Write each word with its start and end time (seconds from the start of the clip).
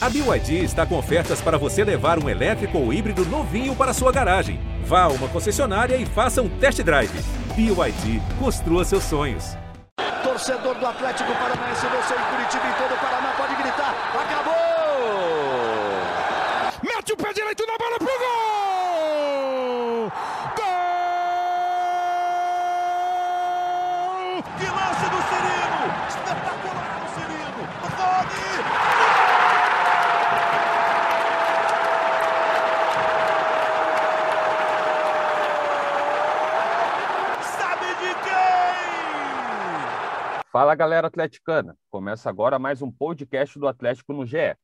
A 0.00 0.08
BYD 0.08 0.62
está 0.62 0.86
com 0.86 0.96
ofertas 0.96 1.40
para 1.40 1.58
você 1.58 1.82
levar 1.82 2.22
um 2.22 2.28
elétrico 2.28 2.78
ou 2.78 2.92
híbrido 2.92 3.26
novinho 3.26 3.74
para 3.74 3.92
sua 3.92 4.12
garagem. 4.12 4.60
Vá 4.84 5.02
a 5.02 5.08
uma 5.08 5.26
concessionária 5.26 5.96
e 5.96 6.06
faça 6.06 6.40
um 6.40 6.48
test 6.48 6.80
drive. 6.84 7.10
BYD, 7.56 8.22
construa 8.38 8.84
seus 8.84 9.02
sonhos. 9.02 9.56
Torcedor 10.22 10.76
do 10.76 10.86
Atlético 10.86 11.32
Paranaense, 11.32 11.84
você 11.86 12.14
em 12.14 12.22
Curitiba 12.30 12.68
e 12.68 12.74
todo 12.80 12.94
o 12.94 12.98
Paraná 12.98 13.32
pode 13.36 13.56
gritar: 13.56 13.92
acabou! 14.14 14.54
Mete 16.80 17.12
o 17.12 17.16
pé 17.16 17.32
direito 17.32 17.66
na 17.66 17.76
bola 17.76 17.98
pro 17.98 18.06
gol! 18.06 20.12
Gol! 20.54 20.64
Que 24.58 24.66
lance 24.66 25.10
do 25.10 25.20
Cirino! 25.28 25.92
Espetacular 26.08 27.02
o 27.02 27.08
Cirino! 27.14 27.62
Rony! 27.96 28.46
Sabe 37.42 37.86
de 37.86 38.14
quem? 38.22 38.38
Fala 40.58 40.74
galera 40.74 41.06
atleticana, 41.06 41.78
começa 41.88 42.28
agora 42.28 42.58
mais 42.58 42.82
um 42.82 42.90
podcast 42.90 43.56
do 43.60 43.68
Atlético 43.68 44.12
no 44.12 44.26
GE. 44.26 44.56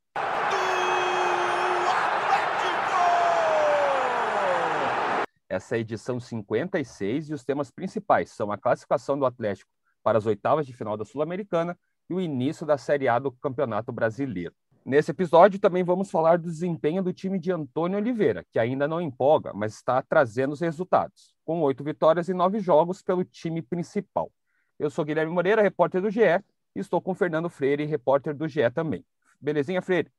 Essa 5.48 5.76
é 5.76 5.78
a 5.78 5.80
edição 5.80 6.18
56 6.18 7.30
e 7.30 7.32
os 7.32 7.44
temas 7.44 7.70
principais 7.70 8.30
são 8.30 8.50
a 8.50 8.58
classificação 8.58 9.16
do 9.16 9.24
Atlético 9.24 9.70
para 10.02 10.18
as 10.18 10.26
oitavas 10.26 10.66
de 10.66 10.72
final 10.72 10.96
da 10.96 11.04
Sul-Americana 11.04 11.78
e 12.10 12.14
o 12.14 12.20
início 12.20 12.66
da 12.66 12.76
Série 12.76 13.06
A 13.06 13.20
do 13.20 13.30
Campeonato 13.30 13.92
Brasileiro. 13.92 14.52
Nesse 14.84 15.12
episódio 15.12 15.60
também 15.60 15.84
vamos 15.84 16.10
falar 16.10 16.38
do 16.38 16.50
desempenho 16.50 17.04
do 17.04 17.12
time 17.12 17.38
de 17.38 17.52
Antônio 17.52 17.98
Oliveira, 17.98 18.44
que 18.50 18.58
ainda 18.58 18.88
não 18.88 19.00
empolga, 19.00 19.52
mas 19.54 19.74
está 19.74 20.02
trazendo 20.02 20.54
os 20.54 20.60
resultados, 20.60 21.36
com 21.44 21.60
oito 21.60 21.84
vitórias 21.84 22.28
e 22.28 22.34
nove 22.34 22.58
jogos 22.58 23.00
pelo 23.00 23.24
time 23.24 23.62
principal. 23.62 24.28
Eu 24.78 24.90
sou 24.90 25.04
Guilherme 25.04 25.32
Moreira, 25.32 25.62
repórter 25.62 26.02
do 26.02 26.10
GE, 26.10 26.20
e 26.20 26.80
estou 26.80 27.00
com 27.00 27.14
Fernando 27.14 27.48
Freire, 27.48 27.84
repórter 27.84 28.34
do 28.34 28.48
GE 28.48 28.70
também. 28.70 29.04
Belezinha, 29.40 29.80
Freire? 29.80 30.10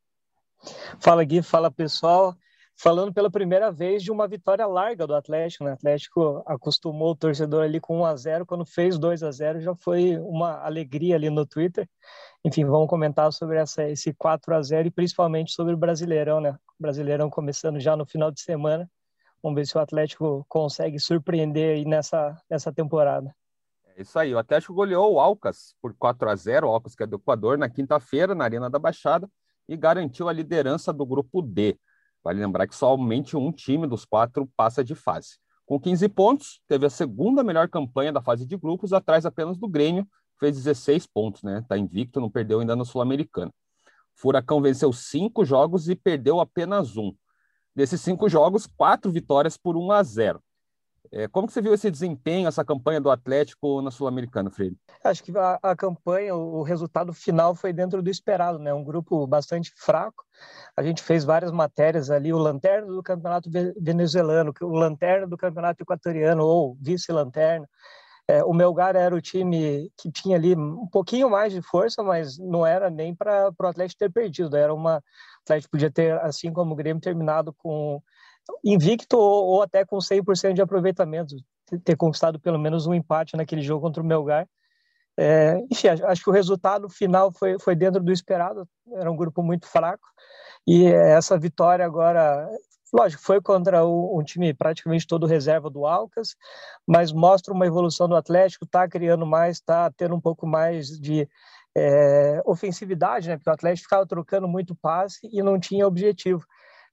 Fala 0.99 1.23
Gui, 1.23 1.41
fala 1.41 1.69
pessoal. 1.69 2.35
Falando 2.77 3.13
pela 3.13 3.31
primeira 3.31 3.71
vez 3.71 4.03
de 4.03 4.11
uma 4.11 4.27
vitória 4.27 4.65
larga 4.67 5.07
do 5.07 5.15
Atlético, 5.15 5.63
né? 5.63 5.71
O 5.71 5.73
Atlético 5.75 6.43
acostumou 6.45 7.11
o 7.11 7.15
torcedor 7.15 7.63
ali 7.63 7.79
com 7.79 7.99
1 7.99 8.05
a 8.05 8.15
0, 8.17 8.45
quando 8.45 8.65
fez 8.65 8.99
2 8.99 9.23
a 9.23 9.31
0 9.31 9.61
já 9.61 9.73
foi 9.73 10.17
uma 10.19 10.61
alegria 10.61 11.15
ali 11.15 11.29
no 11.29 11.45
Twitter. 11.45 11.87
Enfim, 12.43 12.65
vamos 12.65 12.89
comentar 12.89 13.31
sobre 13.31 13.57
essa, 13.57 13.89
esse 13.89 14.13
4 14.13 14.53
a 14.53 14.61
0 14.61 14.89
e 14.89 14.91
principalmente 14.91 15.53
sobre 15.53 15.73
o 15.73 15.77
Brasileirão, 15.77 16.41
né? 16.41 16.51
O 16.77 16.81
Brasileirão 16.81 17.29
começando 17.29 17.79
já 17.79 17.95
no 17.95 18.05
final 18.05 18.29
de 18.29 18.41
semana. 18.41 18.89
Vamos 19.41 19.55
ver 19.55 19.65
se 19.65 19.77
o 19.77 19.81
Atlético 19.81 20.45
consegue 20.49 20.99
surpreender 20.99 21.75
aí 21.77 21.85
nessa, 21.85 22.37
nessa 22.49 22.73
temporada. 22.73 23.33
É 23.97 24.01
isso 24.01 24.19
aí, 24.19 24.33
o 24.35 24.37
Atlético 24.37 24.73
goleou 24.73 25.13
o 25.13 25.19
Alcas 25.21 25.73
por 25.81 25.93
4 25.93 26.29
a 26.29 26.35
0 26.35 26.67
o 26.67 26.69
Alcas 26.69 26.93
que 26.93 27.03
é 27.03 27.07
do 27.07 27.15
Equador, 27.15 27.57
na 27.57 27.69
quinta-feira, 27.69 28.35
na 28.35 28.43
Arena 28.43 28.69
da 28.69 28.77
Baixada, 28.77 29.29
e 29.69 29.77
garantiu 29.77 30.27
a 30.27 30.33
liderança 30.33 30.91
do 30.91 31.05
grupo 31.05 31.41
D. 31.41 31.79
Vale 32.21 32.39
lembrar 32.39 32.67
que 32.67 32.75
somente 32.75 33.37
um 33.37 33.53
time 33.53 33.87
dos 33.87 34.03
quatro 34.03 34.49
passa 34.57 34.83
de 34.83 34.93
fase. 34.95 35.37
Com 35.65 35.79
15 35.79 36.09
pontos, 36.09 36.61
teve 36.67 36.85
a 36.85 36.89
segunda 36.89 37.41
melhor 37.41 37.69
campanha 37.69 38.11
da 38.11 38.21
fase 38.21 38.45
de 38.45 38.57
grupos, 38.57 38.91
atrás 38.91 39.25
apenas 39.25 39.57
do 39.57 39.67
Grêmio, 39.67 40.05
fez 40.37 40.57
16 40.57 41.07
pontos, 41.07 41.41
né? 41.41 41.63
Tá 41.67 41.77
invicto, 41.77 42.19
não 42.19 42.29
perdeu 42.29 42.59
ainda 42.59 42.75
na 42.75 42.83
Sul-Americana. 42.83 43.51
Furacão 44.13 44.61
venceu 44.61 44.91
cinco 44.91 45.45
jogos 45.45 45.87
e 45.87 45.95
perdeu 45.95 46.41
apenas 46.41 46.97
um. 46.97 47.15
Desses 47.73 48.01
cinco 48.01 48.27
jogos, 48.27 48.67
quatro 48.67 49.09
vitórias 49.09 49.55
por 49.55 49.77
1 49.77 49.91
a 49.91 50.03
0. 50.03 50.43
É, 51.11 51.27
como 51.27 51.47
que 51.47 51.53
você 51.53 51.61
viu 51.61 51.73
esse 51.73 51.89
desempenho, 51.89 52.47
essa 52.47 52.63
campanha 52.63 52.99
do 52.99 53.09
Atlético 53.09 53.81
na 53.81 53.91
Sul-Americana, 53.91 54.49
Freire? 54.49 54.77
Acho 55.03 55.23
que 55.23 55.35
a, 55.37 55.59
a, 55.61 55.75
campanha, 55.75 56.35
o 56.35 56.61
resultado 56.63 57.13
final 57.13 57.55
foi 57.55 57.71
dentro 57.73 58.01
do 58.01 58.09
esperado, 58.09 58.59
né? 58.59 58.73
Um 58.73 58.83
grupo 58.83 59.25
bastante 59.27 59.71
fraco. 59.75 60.23
A 60.75 60.83
gente 60.83 61.01
fez 61.01 61.23
várias 61.23 61.51
matérias 61.51 62.09
ali, 62.09 62.33
o 62.33 62.37
lanterna 62.37 62.87
do 62.87 63.03
campeonato 63.03 63.49
venezuelano, 63.79 64.53
o 64.61 64.75
lanterna 64.75 65.27
do 65.27 65.37
campeonato 65.37 65.83
equatoriano 65.83 66.43
ou 66.43 66.77
vice-lanterna. 66.81 67.67
É, 68.27 68.43
o 68.43 68.53
Melgar 68.53 68.95
era 68.95 69.13
o 69.13 69.21
time 69.21 69.91
que 69.95 70.11
tinha 70.11 70.35
ali 70.35 70.55
um 70.55 70.87
pouquinho 70.87 71.29
mais 71.29 71.53
de 71.53 71.61
força, 71.61 72.01
mas 72.01 72.39
não 72.39 72.65
era 72.65 72.89
nem 72.89 73.13
para 73.13 73.53
o 73.57 73.67
Atlético 73.67 73.99
ter 73.99 74.11
perdido. 74.11 74.57
Era 74.57 74.73
uma 74.73 74.97
o 74.97 75.01
Atlético 75.45 75.71
podia 75.71 75.91
ter, 75.91 76.19
assim 76.21 76.51
como 76.51 76.73
o 76.73 76.75
Grêmio, 76.75 76.99
terminado 76.99 77.53
com 77.53 78.01
invicto 78.63 79.17
ou, 79.17 79.45
ou 79.45 79.61
até 79.61 79.85
com 79.85 79.97
100% 79.97 80.53
de 80.53 80.61
aproveitamento, 80.61 81.35
ter 81.83 81.95
conquistado 81.95 82.39
pelo 82.39 82.59
menos 82.59 82.85
um 82.85 82.93
empate 82.93 83.35
naquele 83.35 83.61
jogo 83.61 83.81
contra 83.81 84.01
o 84.01 84.05
Melgar. 84.05 84.47
É, 85.17 85.57
enfim, 85.71 85.87
acho 85.87 86.23
que 86.23 86.29
o 86.29 86.33
resultado 86.33 86.89
final 86.89 87.31
foi, 87.31 87.57
foi 87.57 87.75
dentro 87.75 88.03
do 88.03 88.11
esperado, 88.11 88.67
era 88.93 89.09
um 89.09 89.15
grupo 89.15 89.41
muito 89.41 89.65
fraco, 89.65 90.05
e 90.67 90.87
essa 90.87 91.37
vitória 91.37 91.85
agora, 91.85 92.49
lógico, 92.93 93.23
foi 93.23 93.39
contra 93.41 93.85
um 93.85 94.21
time 94.23 94.53
praticamente 94.53 95.07
todo 95.07 95.25
reserva 95.25 95.69
do 95.69 95.85
Alcas, 95.85 96.35
mas 96.85 97.13
mostra 97.13 97.53
uma 97.53 97.65
evolução 97.65 98.09
do 98.09 98.15
Atlético, 98.15 98.65
está 98.65 98.87
criando 98.89 99.25
mais, 99.25 99.57
está 99.57 99.89
tendo 99.91 100.15
um 100.15 100.19
pouco 100.19 100.45
mais 100.45 100.87
de 100.99 101.29
é, 101.77 102.41
ofensividade, 102.45 103.29
né? 103.29 103.37
porque 103.37 103.49
o 103.49 103.53
Atlético 103.53 103.83
ficava 103.83 104.05
trocando 104.05 104.47
muito 104.47 104.75
passe 104.75 105.29
e 105.31 105.41
não 105.41 105.59
tinha 105.59 105.87
objetivo 105.87 106.45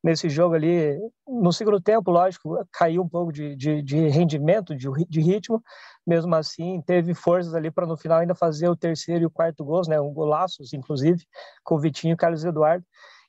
nesse 0.02 0.28
jogo 0.28 0.54
ali. 0.54 0.98
No 1.26 1.52
segundo 1.52 1.80
tempo, 1.80 2.10
lógico, 2.10 2.66
caiu 2.72 3.02
um 3.02 3.08
pouco 3.08 3.32
de, 3.32 3.54
de, 3.54 3.82
de 3.82 4.08
rendimento, 4.08 4.74
de, 4.74 4.88
de, 5.08 5.20
ritmo. 5.20 5.62
Mesmo 6.06 6.34
assim, 6.34 6.82
teve 6.82 7.14
forças 7.14 7.54
ali 7.54 7.70
para 7.70 7.86
no 7.86 7.96
final 7.96 8.18
ainda 8.18 8.34
fazer 8.34 8.68
o 8.68 8.76
terceiro 8.76 9.22
e 9.22 9.26
o 9.26 9.30
quarto 9.30 9.64
gols, 9.64 9.86
né? 9.86 10.00
Um 10.00 10.12
golaços, 10.12 10.72
inclusive, 10.72 11.24
com 11.62 11.76
o 11.76 11.80
Vitinho 11.80 12.12
e 12.12 12.14
o 12.14 12.16
Carlos 12.16 12.44
Eduardo. 12.44 12.84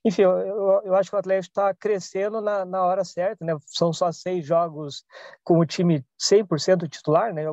Enfim, 0.05 0.23
eu, 0.23 0.81
eu, 0.83 0.95
acho 0.95 1.09
que 1.09 1.15
o 1.15 1.19
Atlético 1.19 1.51
está 1.51 1.73
crescendo 1.73 2.41
na, 2.41 2.65
na 2.65 2.83
hora 2.83 3.05
certa, 3.05 3.45
né? 3.45 3.53
São 3.65 3.93
só 3.93 4.11
seis 4.11 4.45
jogos 4.45 5.05
com 5.45 5.59
o 5.59 5.65
time 5.65 6.05
100% 6.19 6.89
titular, 6.89 7.33
né? 7.33 7.45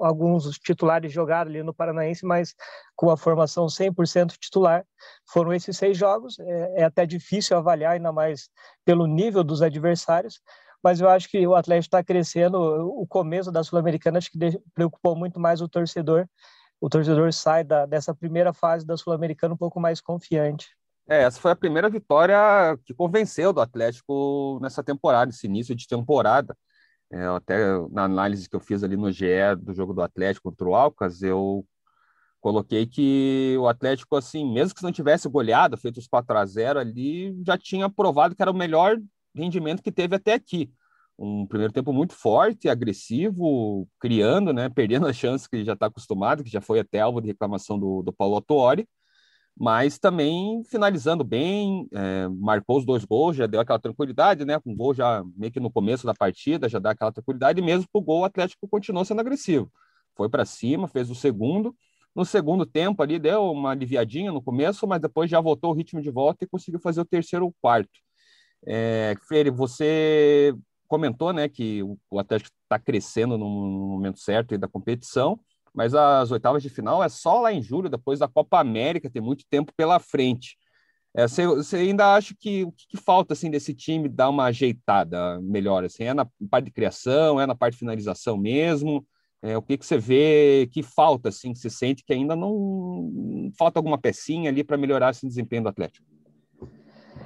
Alguns 0.00 0.50
titulares 0.58 1.12
jogaram 1.12 1.48
ali 1.48 1.62
no 1.62 1.72
Paranaense, 1.72 2.26
mas 2.26 2.52
com 2.96 3.10
a 3.10 3.16
formação 3.16 3.66
100% 3.66 4.36
titular. 4.38 4.84
Foram 5.30 5.52
esses 5.52 5.76
seis 5.76 5.96
jogos. 5.96 6.36
É, 6.40 6.80
é 6.80 6.84
até 6.84 7.06
difícil 7.06 7.56
avaliar, 7.56 7.92
ainda 7.92 8.12
mais 8.12 8.50
pelo 8.84 9.06
nível 9.06 9.44
dos 9.44 9.62
adversários, 9.62 10.40
mas 10.82 11.00
eu 11.00 11.08
acho 11.08 11.28
que 11.28 11.46
o 11.46 11.54
Atlético 11.54 11.86
está 11.96 12.02
crescendo. 12.02 12.56
O 12.58 13.06
começo 13.06 13.52
da 13.52 13.62
Sul-Americana 13.62 14.18
acho 14.18 14.32
que 14.32 14.38
preocupou 14.74 15.14
muito 15.16 15.38
mais 15.38 15.60
o 15.60 15.68
torcedor. 15.68 16.26
O 16.80 16.88
torcedor 16.88 17.32
sai 17.32 17.62
da, 17.62 17.86
dessa 17.86 18.12
primeira 18.14 18.52
fase 18.52 18.84
da 18.86 18.96
Sul-Americana 18.96 19.54
um 19.54 19.56
pouco 19.56 19.80
mais 19.80 20.00
confiante. 20.00 20.77
É, 21.10 21.22
essa 21.22 21.40
foi 21.40 21.50
a 21.50 21.56
primeira 21.56 21.88
vitória 21.88 22.36
que 22.84 22.92
convenceu 22.92 23.50
do 23.50 23.62
Atlético 23.62 24.58
nessa 24.60 24.82
temporada, 24.84 25.30
esse 25.30 25.46
início 25.46 25.74
de 25.74 25.86
temporada. 25.86 26.54
É, 27.10 27.24
até 27.26 27.56
na 27.90 28.04
análise 28.04 28.48
que 28.48 28.54
eu 28.54 28.60
fiz 28.60 28.84
ali 28.84 28.94
no 28.96 29.10
GE 29.10 29.56
do 29.58 29.72
jogo 29.72 29.94
do 29.94 30.02
Atlético 30.02 30.50
contra 30.50 30.68
o 30.68 30.74
Alcas, 30.74 31.22
eu 31.22 31.66
coloquei 32.40 32.86
que 32.86 33.56
o 33.58 33.66
Atlético, 33.68 34.16
assim, 34.16 34.44
mesmo 34.52 34.74
que 34.74 34.82
não 34.82 34.92
tivesse 34.92 35.28
goleado, 35.28 35.78
feito 35.78 35.98
os 35.98 36.06
4 36.06 36.36
a 36.36 36.44
0 36.44 36.78
ali, 36.78 37.34
já 37.46 37.56
tinha 37.56 37.88
provado 37.88 38.36
que 38.36 38.42
era 38.42 38.50
o 38.50 38.54
melhor 38.54 38.98
rendimento 39.34 39.82
que 39.82 39.92
teve 39.92 40.16
até 40.16 40.34
aqui. 40.34 40.70
Um 41.18 41.46
primeiro 41.46 41.72
tempo 41.72 41.92
muito 41.92 42.14
forte, 42.14 42.68
agressivo, 42.68 43.88
criando, 43.98 44.52
né, 44.52 44.68
perdendo 44.68 45.06
as 45.06 45.16
chances 45.16 45.46
que 45.48 45.64
já 45.64 45.72
está 45.72 45.86
acostumado, 45.86 46.44
que 46.44 46.50
já 46.50 46.60
foi 46.60 46.80
até 46.80 47.00
alvo 47.00 47.20
de 47.22 47.28
reclamação 47.28 47.78
do, 47.78 48.02
do 48.02 48.12
Paulo 48.12 48.34
Autuori 48.36 48.86
mas 49.58 49.98
também 49.98 50.62
finalizando 50.64 51.24
bem, 51.24 51.88
é, 51.92 52.28
marcou 52.28 52.78
os 52.78 52.86
dois 52.86 53.04
gols, 53.04 53.36
já 53.36 53.46
deu 53.46 53.60
aquela 53.60 53.78
tranquilidade, 53.78 54.44
né? 54.44 54.60
Com 54.60 54.70
um 54.70 54.76
gol 54.76 54.94
já 54.94 55.24
meio 55.36 55.52
que 55.52 55.58
no 55.58 55.70
começo 55.70 56.06
da 56.06 56.14
partida, 56.14 56.68
já 56.68 56.78
dá 56.78 56.90
aquela 56.92 57.10
tranquilidade, 57.10 57.60
e 57.60 57.62
mesmo 57.62 57.86
o 57.92 58.00
gol 58.00 58.20
o 58.20 58.24
Atlético 58.24 58.68
continuou 58.68 59.04
sendo 59.04 59.20
agressivo. 59.20 59.70
Foi 60.16 60.28
para 60.28 60.44
cima, 60.44 60.86
fez 60.86 61.10
o 61.10 61.14
segundo. 61.14 61.74
No 62.14 62.24
segundo 62.24 62.64
tempo 62.64 63.02
ali 63.02 63.18
deu 63.18 63.50
uma 63.50 63.70
aliviadinha 63.72 64.30
no 64.30 64.40
começo, 64.40 64.86
mas 64.86 65.00
depois 65.00 65.28
já 65.28 65.40
voltou 65.40 65.70
o 65.70 65.74
ritmo 65.74 66.00
de 66.00 66.10
volta 66.10 66.44
e 66.44 66.48
conseguiu 66.48 66.80
fazer 66.80 67.00
o 67.00 67.04
terceiro 67.04 67.44
ou 67.46 67.54
quarto. 67.60 67.98
É, 68.64 69.14
Freire, 69.26 69.50
você 69.50 70.54
comentou, 70.86 71.32
né, 71.32 71.48
que 71.48 71.82
o 72.10 72.18
Atlético 72.18 72.50
está 72.62 72.78
crescendo 72.78 73.36
no 73.36 73.48
momento 73.48 74.20
certo 74.20 74.56
da 74.56 74.68
competição 74.68 75.38
mas 75.78 75.94
as 75.94 76.32
oitavas 76.32 76.60
de 76.60 76.68
final 76.68 77.04
é 77.04 77.08
só 77.08 77.40
lá 77.40 77.52
em 77.52 77.62
julho, 77.62 77.88
depois 77.88 78.18
da 78.18 78.26
Copa 78.26 78.58
América, 78.58 79.08
tem 79.08 79.22
muito 79.22 79.44
tempo 79.48 79.72
pela 79.76 80.00
frente. 80.00 80.58
É, 81.14 81.28
você, 81.28 81.76
ainda 81.76 82.16
acha 82.16 82.34
que 82.36 82.64
o 82.64 82.72
que, 82.72 82.88
que, 82.88 82.96
falta 82.96 83.32
assim 83.32 83.48
desse 83.48 83.72
time 83.72 84.08
dar 84.08 84.28
uma 84.28 84.46
ajeitada 84.46 85.40
melhor? 85.40 85.84
Assim, 85.84 86.02
é 86.02 86.12
na 86.12 86.26
parte 86.50 86.64
de 86.64 86.72
criação, 86.72 87.40
é 87.40 87.46
na 87.46 87.54
parte 87.54 87.74
de 87.74 87.78
finalização 87.78 88.36
mesmo? 88.36 89.06
É, 89.40 89.56
o 89.56 89.62
que, 89.62 89.78
que 89.78 89.86
você 89.86 89.96
vê 89.96 90.68
que 90.72 90.82
falta, 90.82 91.28
assim, 91.28 91.52
que 91.52 91.60
você 91.60 91.70
sente 91.70 92.02
que 92.04 92.12
ainda 92.12 92.34
não 92.34 93.48
falta 93.56 93.78
alguma 93.78 93.98
pecinha 93.98 94.50
ali 94.50 94.64
para 94.64 94.76
melhorar 94.76 95.10
esse 95.10 95.28
desempenho 95.28 95.62
do 95.62 95.68
Atlético? 95.68 96.04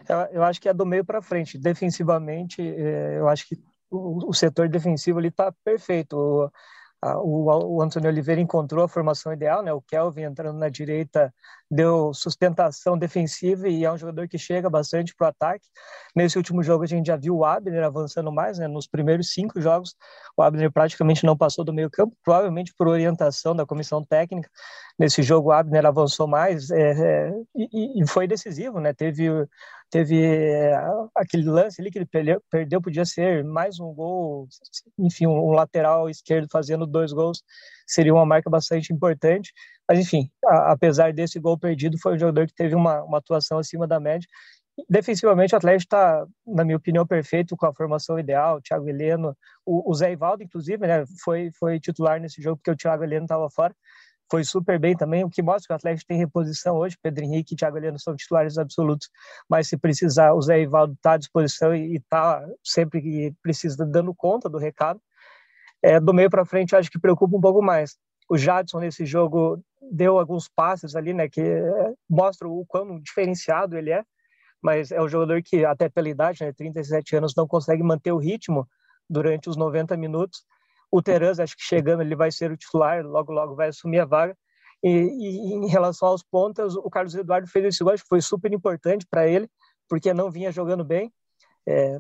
Eu, 0.07 0.19
eu 0.31 0.43
acho 0.43 0.61
que 0.61 0.69
é 0.69 0.75
do 0.75 0.85
meio 0.85 1.07
para 1.07 1.23
frente. 1.23 1.57
Defensivamente, 1.57 2.61
é, 2.61 3.17
eu 3.19 3.31
acho 3.31 3.49
que 3.49 3.57
o, 3.91 4.29
o 4.29 4.35
setor 4.35 4.69
defensivo 4.69 5.19
ali 5.19 5.29
está 5.29 5.51
perfeito. 5.65 6.19
O, 6.19 6.51
o, 7.03 7.77
o 7.77 7.83
Antônio 7.83 8.09
Oliveira 8.09 8.41
encontrou 8.41 8.85
a 8.85 8.89
formação 8.89 9.33
ideal, 9.33 9.63
né? 9.63 9.73
O 9.73 9.83
Kelvin 9.83 10.23
entrando 10.23 10.57
na 10.59 10.69
direita 10.69 11.35
deu 11.69 12.13
sustentação 12.15 12.97
defensiva 12.97 13.69
e 13.69 13.85
é 13.85 13.91
um 13.91 13.97
jogador 13.99 14.29
que 14.29 14.39
chega 14.39 14.71
bastante 14.71 15.15
para 15.15 15.27
o 15.27 15.29
ataque. 15.31 15.67
Nesse 16.15 16.37
último 16.37 16.63
jogo 16.63 16.85
a 16.85 16.87
gente 16.87 17.07
já 17.07 17.17
viu 17.17 17.37
o 17.37 17.45
Abner 17.45 17.83
avançando 17.83 18.31
mais, 18.31 18.59
né? 18.59 18.69
Nos 18.69 18.87
primeiros 18.87 19.33
cinco 19.33 19.61
jogos 19.61 19.97
o 20.37 20.43
Abner 20.43 20.71
praticamente 20.71 21.25
não 21.25 21.37
passou 21.37 21.65
do 21.65 21.73
meio 21.73 21.91
campo, 21.91 22.17
provavelmente 22.23 22.73
por 22.77 22.87
orientação 22.87 23.57
da 23.57 23.67
comissão 23.67 24.05
técnica. 24.05 24.49
Nesse 24.99 25.23
jogo 25.23 25.49
o 25.49 25.53
Abner 25.53 25.85
avançou 25.87 26.29
mais 26.29 26.71
é, 26.71 26.93
é, 26.93 27.33
e, 27.57 28.03
e, 28.03 28.07
foi 28.07 28.29
decisivo, 28.29 28.79
né? 28.79 28.93
Teve 28.93 29.29
teve 29.93 30.25
é, 30.25 30.75
aquele 31.15 31.45
lance 31.45 31.79
ali 31.81 31.91
que 31.91 31.99
ele 31.99 32.07
perdeu, 32.07 32.43
perdeu, 32.51 32.81
podia 32.81 33.05
ser 33.05 33.45
mais 33.45 33.79
um 33.79 33.93
gol, 33.93 34.49
enfim, 34.99 35.27
um 35.27 35.51
lateral 35.51 36.09
esquerdo 36.09 36.49
fazendo 36.51 36.87
dois 36.87 37.13
gols, 37.13 37.43
seria 37.87 38.15
uma 38.15 38.25
marca 38.25 38.49
bastante 38.49 38.91
importante. 38.91 39.53
Mas, 39.87 39.99
enfim, 39.99 40.31
a, 40.47 40.73
apesar 40.73 41.13
desse 41.13 41.39
gol 41.39 41.59
perdido, 41.59 41.99
foi 42.01 42.15
um 42.15 42.19
jogador 42.19 42.47
que 42.47 42.55
teve 42.55 42.75
uma, 42.75 43.03
uma 43.05 43.19
atuação 43.19 43.59
acima 43.59 43.87
da 43.87 44.01
média. 44.01 44.27
Defensivamente, 44.89 45.55
o 45.55 45.59
Atlético 45.59 45.95
está, 45.95 46.27
na 46.47 46.65
minha 46.65 46.79
opinião, 46.79 47.07
perfeito, 47.07 47.55
com 47.55 47.67
a 47.67 47.75
formação 47.75 48.19
ideal. 48.19 48.57
O 48.57 48.63
Thiago 48.63 48.89
Heleno, 48.89 49.37
o, 49.67 49.91
o 49.91 49.95
Zé 49.95 50.13
Ivaldo, 50.13 50.43
inclusive, 50.43 50.87
né, 50.87 51.05
foi, 51.23 51.51
foi 51.59 51.79
titular 51.79 52.19
nesse 52.19 52.41
jogo, 52.41 52.57
porque 52.57 52.71
o 52.71 52.77
Thiago 52.77 53.05
Heleno 53.05 53.27
estava 53.27 53.51
fora 53.51 53.75
foi 54.33 54.45
super 54.45 54.79
bem 54.79 54.97
também, 54.97 55.23
o 55.23 55.29
que 55.29 55.43
mostra 55.43 55.67
que 55.67 55.73
o 55.75 55.77
Atlético 55.77 56.09
tem 56.09 56.17
reposição 56.17 56.77
hoje. 56.77 56.97
Pedro 57.03 57.23
Henrique 57.23 57.53
e 57.53 57.57
Thiago 57.57 57.77
Heleno 57.77 57.99
são 57.99 58.17
titulares 58.17 58.57
absolutos, 58.57 59.11
mas 59.47 59.69
se 59.69 59.77
precisar, 59.77 60.33
o 60.33 60.41
Zé 60.41 60.63
Ivaldo 60.63 60.95
está 60.95 61.13
à 61.13 61.17
disposição 61.19 61.77
e 61.77 61.97
está 61.97 62.43
sempre 62.65 63.03
que 63.03 63.35
precisa 63.43 63.85
dando 63.85 64.15
conta 64.15 64.49
do 64.49 64.57
recado. 64.57 64.99
É, 65.83 66.01
do 66.01 66.15
meio 66.15 66.31
para 66.31 66.47
frente, 66.47 66.75
acho 66.75 66.91
que 66.91 66.99
preocupa 66.99 67.37
um 67.37 67.43
pouco 67.43 67.61
mais. 67.61 67.99
O 68.27 68.39
Jadson 68.39 68.81
nesse 68.81 69.05
jogo 69.05 69.63
deu 69.91 70.19
alguns 70.19 70.49
passes 70.49 70.97
ali, 70.97 71.13
né, 71.13 71.29
que 71.29 71.43
é, 71.43 71.93
mostram 72.09 72.53
o 72.53 72.65
quão 72.65 72.99
diferenciado 73.01 73.77
ele 73.77 73.91
é, 73.91 74.03
mas 74.63 74.91
é 74.91 75.03
um 75.03 75.09
jogador 75.09 75.43
que 75.43 75.63
até 75.63 75.91
pela 75.91 76.09
idade, 76.09 76.43
né, 76.43 76.55
37 76.55 77.17
anos, 77.17 77.35
não 77.37 77.47
consegue 77.47 77.83
manter 77.83 78.13
o 78.13 78.19
ritmo 78.19 78.67
durante 79.11 79.51
os 79.51 79.59
90 79.59 79.95
minutos 79.99 80.43
o 80.93 81.03
Terans, 81.03 81.41
acho 81.41 81.57
que 81.57 81.63
chegando, 81.63 82.03
ele 82.03 82.15
vai 82.15 82.31
ser 82.31 82.53
o 82.53 82.57
titular, 82.57 83.03
logo, 83.03 83.33
logo 83.33 83.55
vai 83.55 83.69
assumir 83.69 84.01
a 84.01 84.05
vaga. 84.05 84.37
E, 84.85 84.91
e 84.91 85.55
em 85.55 85.67
relação 85.67 86.09
aos 86.09 86.23
pontas, 86.23 86.77
o 86.77 86.91
Carlos 86.91 87.15
Eduardo 87.15 87.49
fez 87.49 87.65
esse 87.65 87.83
gol, 87.83 87.95
acho 87.95 88.03
que 88.03 88.09
foi 88.09 88.21
super 88.21 88.53
importante 88.53 89.07
para 89.09 89.27
ele, 89.27 89.49
porque 89.89 90.13
não 90.13 90.31
vinha 90.31 90.53
jogando 90.53 90.85
bem. 90.85 91.11
É, 91.67 91.99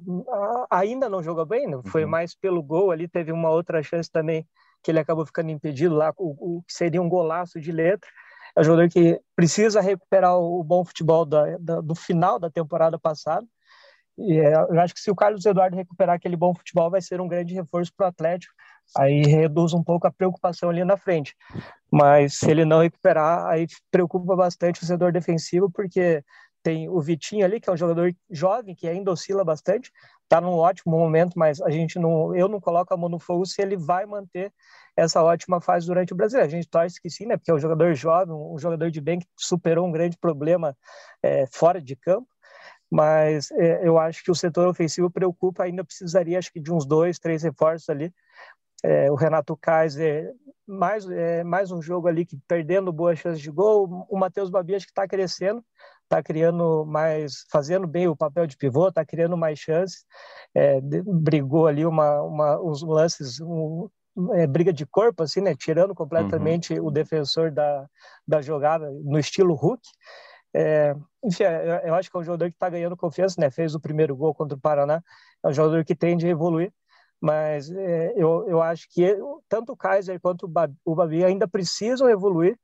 ainda 0.68 1.08
não 1.08 1.22
jogou 1.22 1.46
bem, 1.46 1.66
não 1.68 1.82
foi 1.84 2.04
uhum. 2.04 2.10
mais 2.10 2.34
pelo 2.34 2.62
gol 2.62 2.90
ali, 2.90 3.08
teve 3.08 3.32
uma 3.32 3.48
outra 3.48 3.82
chance 3.82 4.10
também 4.10 4.46
que 4.82 4.90
ele 4.90 4.98
acabou 4.98 5.24
ficando 5.24 5.50
impedido 5.50 5.94
lá, 5.94 6.12
o, 6.18 6.58
o 6.58 6.62
que 6.64 6.74
seria 6.74 7.00
um 7.00 7.08
golaço 7.08 7.60
de 7.60 7.72
letra. 7.72 8.10
É 8.54 8.60
um 8.60 8.64
jogador 8.64 8.90
que 8.90 9.18
precisa 9.34 9.80
recuperar 9.80 10.36
o, 10.36 10.60
o 10.60 10.64
bom 10.64 10.84
futebol 10.84 11.24
da, 11.24 11.56
da, 11.58 11.80
do 11.80 11.94
final 11.94 12.38
da 12.38 12.50
temporada 12.50 12.98
passada. 12.98 13.46
E 14.18 14.38
é, 14.38 14.54
eu 14.54 14.78
acho 14.80 14.92
que 14.92 15.00
se 15.00 15.10
o 15.10 15.14
Carlos 15.14 15.46
Eduardo 15.46 15.76
recuperar 15.76 16.16
aquele 16.16 16.36
bom 16.36 16.52
futebol, 16.52 16.90
vai 16.90 17.00
ser 17.00 17.20
um 17.20 17.28
grande 17.28 17.54
reforço 17.54 17.92
para 17.96 18.06
o 18.06 18.08
Atlético 18.08 18.52
aí 18.96 19.23
reduz 19.23 19.73
um 19.73 19.82
pouco 19.82 20.06
a 20.06 20.12
preocupação 20.12 20.70
ali 20.70 20.84
na 20.84 20.96
frente. 20.96 21.34
Mas 21.90 22.38
se 22.38 22.50
ele 22.50 22.64
não 22.64 22.81
recuperar, 22.82 23.46
aí 23.46 23.67
preocupa 23.90 24.37
bastante 24.37 24.82
o 24.82 24.87
setor 24.87 25.12
defensivo, 25.12 25.70
porque 25.70 26.23
tem 26.62 26.88
o 26.88 27.00
Vitinho 27.00 27.44
ali, 27.44 27.61
que 27.61 27.69
é 27.69 27.73
um 27.73 27.76
jogador 27.76 28.14
jovem, 28.31 28.75
que 28.75 28.87
ainda 28.87 29.11
oscila 29.11 29.44
bastante, 29.44 29.90
está 30.23 30.40
num 30.40 30.55
ótimo 30.55 30.96
momento, 30.96 31.38
mas 31.38 31.61
a 31.61 31.70
gente 31.70 31.99
não, 31.99 32.34
eu 32.34 32.49
não 32.49 32.61
coloco 32.61 32.94
a 32.94 32.96
mão 32.96 33.08
no 33.08 33.19
fogo 33.19 33.44
se 33.44 33.61
ele 33.61 33.76
vai 33.76 34.06
manter 34.06 34.52
essa 34.96 35.23
ótima 35.23 35.61
fase 35.61 35.87
durante 35.87 36.12
o 36.12 36.17
Brasil. 36.17 36.40
A 36.40 36.49
gente 36.49 36.69
torce 36.69 37.00
que 37.00 37.11
sim, 37.11 37.26
né? 37.26 37.37
Porque 37.37 37.50
é 37.50 37.55
um 37.55 37.58
jogador 37.58 37.93
jovem, 37.94 38.34
um 38.34 38.58
jogador 38.58 38.90
de 38.90 39.00
bem 39.00 39.19
que 39.19 39.26
superou 39.37 39.87
um 39.87 39.93
grande 39.93 40.17
problema 40.17 40.76
é, 41.23 41.46
fora 41.52 41.81
de 41.81 41.96
campo. 41.96 42.29
Mas 42.90 43.50
é, 43.52 43.87
eu 43.87 43.99
acho 43.99 44.23
que 44.23 44.31
o 44.31 44.34
setor 44.34 44.69
ofensivo 44.69 45.11
preocupa, 45.11 45.64
ainda 45.64 45.82
precisaria, 45.82 46.38
acho 46.38 46.52
que 46.52 46.61
de 46.61 46.73
uns 46.73 46.87
dois, 46.87 47.19
três 47.19 47.43
reforços 47.43 47.88
ali 47.88 48.12
é, 48.82 49.11
o 49.11 49.14
Renato 49.14 49.56
Kaiser, 49.56 50.32
mais, 50.67 51.08
é, 51.08 51.44
mais 51.44 51.70
um 51.70 51.81
jogo 51.81 52.08
ali 52.08 52.25
que 52.25 52.37
perdendo 52.49 52.93
boas 52.93 53.19
chances 53.19 53.40
de 53.40 53.50
gol. 53.50 54.06
O 54.08 54.19
Matheus 54.19 54.50
Babias 54.50 54.84
que 54.84 54.90
está 54.90 55.06
crescendo, 55.06 55.64
está 56.05 56.23
criando 56.23 56.84
mais, 56.84 57.44
fazendo 57.50 57.87
bem 57.87 58.08
o 58.08 58.17
papel 58.17 58.46
de 58.46 58.56
pivô, 58.56 58.88
está 58.88 59.05
criando 59.05 59.37
mais 59.37 59.58
chances. 59.58 60.05
É, 60.55 60.81
brigou 60.81 61.67
ali 61.67 61.87
uma, 61.87 62.23
uma, 62.23 62.61
uns 62.61 62.82
lances, 62.82 63.40
um, 63.40 63.88
é, 64.34 64.46
briga 64.46 64.73
de 64.73 64.84
corpo, 64.84 65.23
assim, 65.23 65.40
né? 65.40 65.55
Tirando 65.55 65.94
completamente 65.94 66.75
uhum. 66.75 66.87
o 66.87 66.90
defensor 66.90 67.50
da, 67.50 67.87
da 68.26 68.40
jogada 68.43 68.90
no 69.05 69.19
estilo 69.19 69.55
Hulk. 69.55 69.82
É, 70.55 70.94
enfim, 71.25 71.44
é, 71.44 71.82
eu 71.88 71.94
acho 71.94 72.11
que 72.11 72.17
é 72.17 72.20
um 72.20 72.25
jogador 72.25 72.50
que 72.50 72.56
está 72.56 72.69
ganhando 72.69 72.96
confiança, 72.96 73.40
né? 73.40 73.50
Fez 73.50 73.75
o 73.75 73.81
primeiro 73.81 74.14
gol 74.17 74.34
contra 74.34 74.56
o 74.56 74.61
Paraná. 74.61 75.02
É 75.44 75.49
um 75.49 75.52
jogador 75.52 75.84
que 75.84 75.94
tende 75.94 76.26
a 76.26 76.31
evoluir 76.31 76.73
mas 77.22 77.70
é, 77.70 78.12
eu, 78.16 78.48
eu 78.48 78.60
acho 78.60 78.88
que 78.90 79.16
tanto 79.48 79.72
o 79.72 79.76
Kaiser 79.76 80.20
quanto 80.20 80.50
o 80.84 80.94
Babi 80.96 81.24
ainda 81.24 81.46
precisam 81.46 82.10
evoluir 82.10 82.58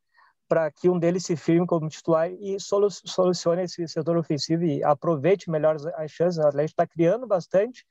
para 0.49 0.69
que 0.69 0.88
um 0.88 0.99
deles 0.99 1.25
se 1.25 1.37
firme 1.37 1.64
como 1.64 1.88
titular 1.88 2.28
e 2.32 2.56
solucione 2.58 3.62
esse 3.62 3.87
setor 3.87 4.16
ofensivo 4.16 4.64
e 4.64 4.82
aproveite 4.82 5.49
melhor 5.49 5.76
as 5.94 6.10
chances. 6.10 6.38
O 6.38 6.49
Atlético 6.49 6.72
está 6.72 6.87
criando 6.88 7.25
bastante, 7.25 7.84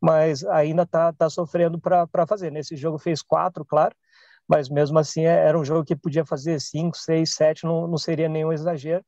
mas 0.00 0.44
ainda 0.44 0.82
está 0.82 1.12
tá 1.12 1.28
sofrendo 1.28 1.80
para 1.80 2.26
fazer. 2.28 2.52
Nesse 2.52 2.76
jogo 2.76 2.96
fez 2.96 3.20
quatro, 3.20 3.64
claro, 3.64 3.96
mas 4.46 4.68
mesmo 4.68 5.00
assim 5.00 5.24
é, 5.26 5.48
era 5.48 5.58
um 5.58 5.64
jogo 5.64 5.84
que 5.84 5.96
podia 5.96 6.24
fazer 6.24 6.60
cinco, 6.60 6.96
seis, 6.96 7.34
sete, 7.34 7.64
não, 7.64 7.88
não 7.88 7.98
seria 7.98 8.28
nenhum 8.28 8.52
exagero. 8.52 9.04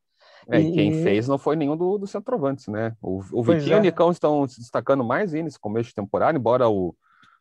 É, 0.49 0.59
e 0.59 0.71
quem 0.71 1.03
fez 1.03 1.27
não 1.27 1.37
foi 1.37 1.55
nenhum 1.55 1.75
do, 1.75 1.97
do 1.97 2.07
centroavantes, 2.07 2.67
né? 2.67 2.95
O, 3.01 3.21
o 3.31 3.43
Vitinho 3.43 3.73
é. 3.73 3.77
e 3.77 3.79
o 3.79 3.81
Nicão 3.81 4.11
estão 4.11 4.47
se 4.47 4.59
destacando 4.59 5.03
mais 5.03 5.33
nesse 5.33 5.59
começo 5.59 5.89
de 5.89 5.95
temporada, 5.95 6.37
embora 6.37 6.69
o, 6.69 6.95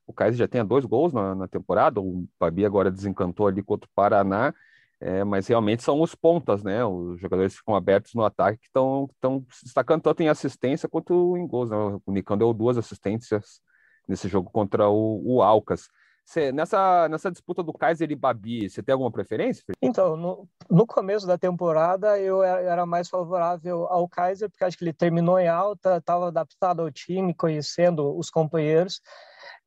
o 0.06 0.12
Kaiser 0.12 0.38
já 0.38 0.48
tenha 0.48 0.64
dois 0.64 0.84
gols 0.84 1.12
na, 1.12 1.34
na 1.34 1.48
temporada, 1.48 2.00
o 2.00 2.26
Babi 2.38 2.64
agora 2.64 2.90
desencantou 2.90 3.46
ali 3.46 3.62
contra 3.62 3.87
o 3.87 3.93
Paraná, 3.94 4.54
é, 5.00 5.25
mas 5.25 5.46
realmente 5.46 5.82
são 5.82 6.00
os 6.00 6.14
pontas, 6.14 6.62
né? 6.62 6.84
Os 6.84 7.20
jogadores 7.20 7.52
que 7.52 7.58
ficam 7.58 7.75
abertos 7.75 8.14
no 8.14 8.25
ataque 8.25 8.60
que 8.60 8.66
estão 8.66 9.08
se 9.50 9.64
destacando 9.64 10.02
tanto 10.02 10.22
em 10.22 10.28
assistência 10.28 10.88
quanto 10.88 11.37
em 11.37 11.46
gols. 11.46 11.70
Né? 11.70 11.76
O 12.06 12.12
Nicão 12.12 12.37
deu 12.37 12.52
duas 12.54 12.78
assistências 12.78 13.61
nesse 14.09 14.28
jogo 14.28 14.50
contra 14.50 14.88
o, 14.88 15.23
o 15.25 15.42
Alcas. 15.42 15.88
Você, 16.26 16.50
nessa, 16.50 17.09
nessa 17.09 17.30
disputa 17.30 17.62
do 17.62 17.73
Kaiser 17.73 18.11
e 18.11 18.16
Babi, 18.16 18.68
você 18.68 18.83
tem 18.83 18.92
alguma 18.92 19.12
preferência? 19.12 19.62
Então, 19.80 20.16
no, 20.16 20.49
no 20.68 20.85
começo 20.85 21.25
da 21.25 21.38
temporada, 21.38 22.18
eu 22.18 22.42
era 22.42 22.85
mais 22.85 23.09
favorável 23.09 23.87
ao 23.87 24.09
Kaiser, 24.09 24.50
porque 24.50 24.64
acho 24.64 24.76
que 24.76 24.83
ele 24.83 24.92
terminou 24.92 25.38
em 25.38 25.47
alta, 25.47 25.99
estava 25.99 26.26
adaptado 26.26 26.83
ao 26.83 26.90
time, 26.90 27.33
conhecendo 27.33 28.18
os 28.18 28.28
companheiros. 28.28 29.00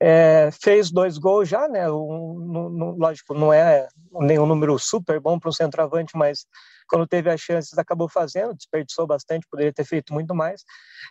É, 0.02 0.50
fez 0.52 0.92
dois 0.92 1.18
gols 1.18 1.48
já, 1.48 1.66
né? 1.70 1.90
Um, 1.90 2.96
lógico, 2.98 3.34
não 3.34 3.54
é 3.54 3.88
nenhum 4.12 4.46
número 4.46 4.78
super 4.78 5.18
bom 5.22 5.40
para 5.40 5.50
um 5.50 5.54
centroavante, 5.54 6.18
mas 6.18 6.46
quando 6.90 7.08
teve 7.08 7.30
as 7.30 7.40
chances 7.40 7.78
acabou 7.78 8.10
fazendo, 8.10 8.54
desperdiçou 8.54 9.08
bastante, 9.08 9.48
poderia 9.50 9.72
ter 9.72 9.86
feito 9.86 10.14
muito 10.14 10.36
mais. 10.36 10.66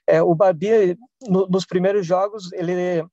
É, 0.07 0.21
o 0.21 0.35
Babi, 0.35 0.99
no, 1.23 1.47
nos 1.49 1.65
primeiros 1.65 2.07
jogos, 2.07 2.53
ele 2.53 3.07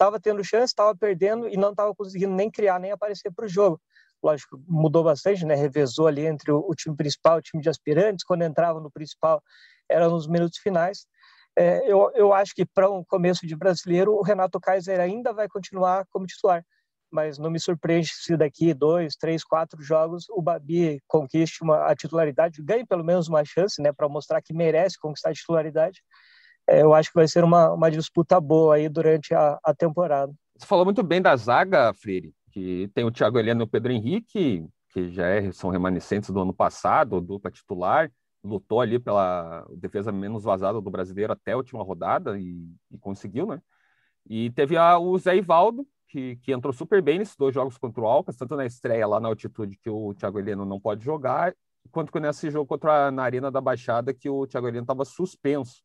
estava 0.00 0.18
tendo 0.18 0.42
chance, 0.42 0.72
estava 0.72 0.96
perdendo 0.96 1.46
e 1.46 1.58
não 1.58 1.72
estava 1.72 1.94
conseguindo 1.94 2.34
nem 2.34 2.50
criar, 2.50 2.80
nem 2.80 2.90
aparecer 2.90 3.30
para 3.30 3.44
o 3.44 3.48
jogo. 3.48 3.78
Lógico, 4.22 4.58
mudou 4.66 5.04
bastante, 5.04 5.44
né? 5.44 5.54
Revezou 5.54 6.06
ali 6.06 6.26
entre 6.26 6.50
o, 6.50 6.58
o 6.66 6.74
time 6.74 6.96
principal 6.96 7.36
e 7.36 7.38
o 7.40 7.42
time 7.42 7.62
de 7.62 7.68
aspirantes. 7.68 8.24
Quando 8.24 8.42
entrava 8.42 8.80
no 8.80 8.90
principal, 8.90 9.42
era 9.88 10.08
nos 10.08 10.26
minutos 10.26 10.58
finais. 10.58 11.06
É, 11.56 11.90
eu, 11.90 12.10
eu 12.14 12.32
acho 12.32 12.54
que 12.54 12.64
para 12.64 12.90
um 12.90 13.04
começo 13.04 13.46
de 13.46 13.54
brasileiro, 13.54 14.14
o 14.14 14.22
Renato 14.22 14.58
Kaiser 14.58 15.00
ainda 15.00 15.32
vai 15.32 15.48
continuar 15.48 16.06
como 16.10 16.26
titular. 16.26 16.64
Mas 17.10 17.38
não 17.38 17.50
me 17.50 17.58
surpreende 17.58 18.08
se 18.08 18.36
daqui 18.36 18.72
dois, 18.72 19.16
três, 19.16 19.42
quatro 19.42 19.82
jogos 19.82 20.26
o 20.30 20.40
Babi 20.40 21.02
conquiste 21.08 21.62
uma, 21.62 21.86
a 21.86 21.94
titularidade, 21.94 22.62
ganhe 22.62 22.86
pelo 22.86 23.04
menos 23.04 23.26
uma 23.26 23.44
chance, 23.44 23.82
né, 23.82 23.92
para 23.92 24.08
mostrar 24.08 24.40
que 24.40 24.54
merece 24.54 24.96
conquistar 24.96 25.30
a 25.30 25.34
titularidade 25.34 26.00
eu 26.70 26.94
acho 26.94 27.10
que 27.10 27.16
vai 27.16 27.26
ser 27.26 27.44
uma, 27.44 27.72
uma 27.72 27.90
disputa 27.90 28.40
boa 28.40 28.76
aí 28.76 28.88
durante 28.88 29.34
a, 29.34 29.58
a 29.64 29.74
temporada. 29.74 30.32
Você 30.56 30.66
falou 30.66 30.84
muito 30.84 31.02
bem 31.02 31.20
da 31.22 31.34
zaga, 31.36 31.92
Freire, 31.94 32.32
que 32.52 32.90
tem 32.94 33.04
o 33.04 33.10
Thiago 33.10 33.38
Heleno 33.38 33.62
e 33.62 33.64
o 33.64 33.68
Pedro 33.68 33.92
Henrique, 33.92 34.66
que 34.90 35.10
já 35.10 35.26
é, 35.26 35.50
são 35.52 35.70
remanescentes 35.70 36.30
do 36.30 36.40
ano 36.40 36.52
passado, 36.52 37.20
dupla 37.20 37.50
titular, 37.50 38.10
lutou 38.42 38.80
ali 38.80 38.98
pela 38.98 39.66
defesa 39.76 40.10
menos 40.10 40.44
vazada 40.44 40.80
do 40.80 40.90
brasileiro 40.90 41.32
até 41.32 41.52
a 41.52 41.56
última 41.56 41.82
rodada 41.82 42.38
e, 42.38 42.68
e 42.90 42.98
conseguiu, 42.98 43.46
né? 43.46 43.60
E 44.28 44.50
teve 44.50 44.76
a, 44.76 44.98
o 44.98 45.16
Zé 45.18 45.36
Ivaldo, 45.36 45.86
que, 46.08 46.36
que, 46.36 46.52
entrou 46.52 46.72
super 46.72 47.00
bem 47.00 47.18
nesses 47.18 47.36
dois 47.36 47.54
jogos 47.54 47.78
contra 47.78 48.02
o 48.02 48.06
Alcas, 48.06 48.36
tanto 48.36 48.56
na 48.56 48.66
estreia 48.66 49.06
lá 49.06 49.20
na 49.20 49.28
altitude 49.28 49.76
que 49.76 49.88
o 49.88 50.12
Thiago 50.14 50.38
Heleno 50.38 50.64
não 50.64 50.80
pode 50.80 51.04
jogar, 51.04 51.54
quanto 51.90 52.18
nesse 52.18 52.50
jogo 52.50 52.66
contra 52.66 53.06
a, 53.06 53.10
na 53.10 53.22
Arena 53.22 53.50
da 53.50 53.60
Baixada 53.60 54.12
que 54.12 54.28
o 54.28 54.46
Thiago 54.46 54.68
Heleno 54.68 54.84
estava 54.84 55.04
suspenso. 55.04 55.82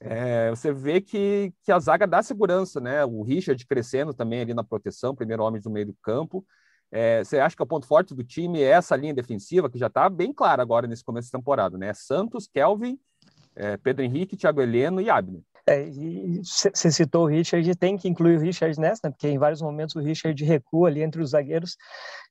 É, 0.00 0.50
você 0.50 0.72
vê 0.72 1.00
que, 1.00 1.52
que 1.62 1.72
a 1.72 1.78
zaga 1.78 2.06
dá 2.06 2.22
segurança, 2.22 2.80
né? 2.80 3.04
O 3.04 3.22
Richard 3.22 3.64
crescendo 3.66 4.14
também 4.14 4.40
ali 4.40 4.54
na 4.54 4.62
proteção, 4.62 5.14
primeiro 5.14 5.42
homem 5.42 5.60
do 5.60 5.70
meio 5.70 5.86
do 5.86 5.96
campo. 6.02 6.46
É, 6.90 7.22
você 7.22 7.38
acha 7.38 7.56
que 7.56 7.62
o 7.62 7.66
ponto 7.66 7.86
forte 7.86 8.14
do 8.14 8.24
time 8.24 8.62
é 8.62 8.70
essa 8.70 8.96
linha 8.96 9.12
defensiva, 9.12 9.68
que 9.68 9.78
já 9.78 9.88
está 9.88 10.08
bem 10.08 10.32
clara 10.32 10.62
agora 10.62 10.86
nesse 10.86 11.04
começo 11.04 11.26
de 11.26 11.32
temporada, 11.32 11.76
né? 11.76 11.92
Santos, 11.92 12.46
Kelvin, 12.46 12.98
é, 13.56 13.76
Pedro 13.76 14.04
Henrique, 14.04 14.36
Thiago 14.36 14.62
Heleno 14.62 15.00
e 15.00 15.10
Abner. 15.10 15.42
É, 15.68 15.84
você 16.42 16.90
citou 16.90 17.24
o 17.24 17.26
Richard, 17.26 17.76
tem 17.76 17.98
que 17.98 18.08
incluir 18.08 18.38
o 18.38 18.40
Richard 18.40 18.80
nessa, 18.80 19.02
né? 19.04 19.10
porque 19.10 19.28
em 19.28 19.38
vários 19.38 19.60
momentos 19.60 19.94
o 19.94 20.00
Richard 20.00 20.42
recua 20.42 20.88
ali 20.88 21.02
entre 21.02 21.20
os 21.20 21.30
zagueiros, 21.30 21.76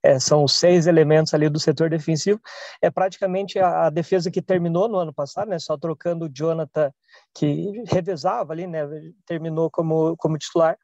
é, 0.01 0.19
são 0.19 0.47
seis 0.47 0.87
elementos 0.87 1.35
ali 1.35 1.47
do 1.47 1.59
setor 1.59 1.87
defensivo, 1.87 2.41
é 2.81 2.89
praticamente 2.89 3.59
a, 3.59 3.85
a, 3.85 3.89
defesa 3.91 4.31
que 4.31 4.41
terminou 4.41 4.87
no 4.89 4.97
ano 4.97 5.13
passado, 5.13 5.49
né, 5.49 5.59
só 5.59 5.77
trocando 5.77 6.25
o 6.25 6.29
Jonathan, 6.29 6.91
que 7.35 7.83
revezava 7.85 8.53
ali, 8.53 8.65
né, 8.65 8.87
terminou 9.27 9.69
como, 9.69 10.17
como 10.17 10.35
titular, 10.37 10.75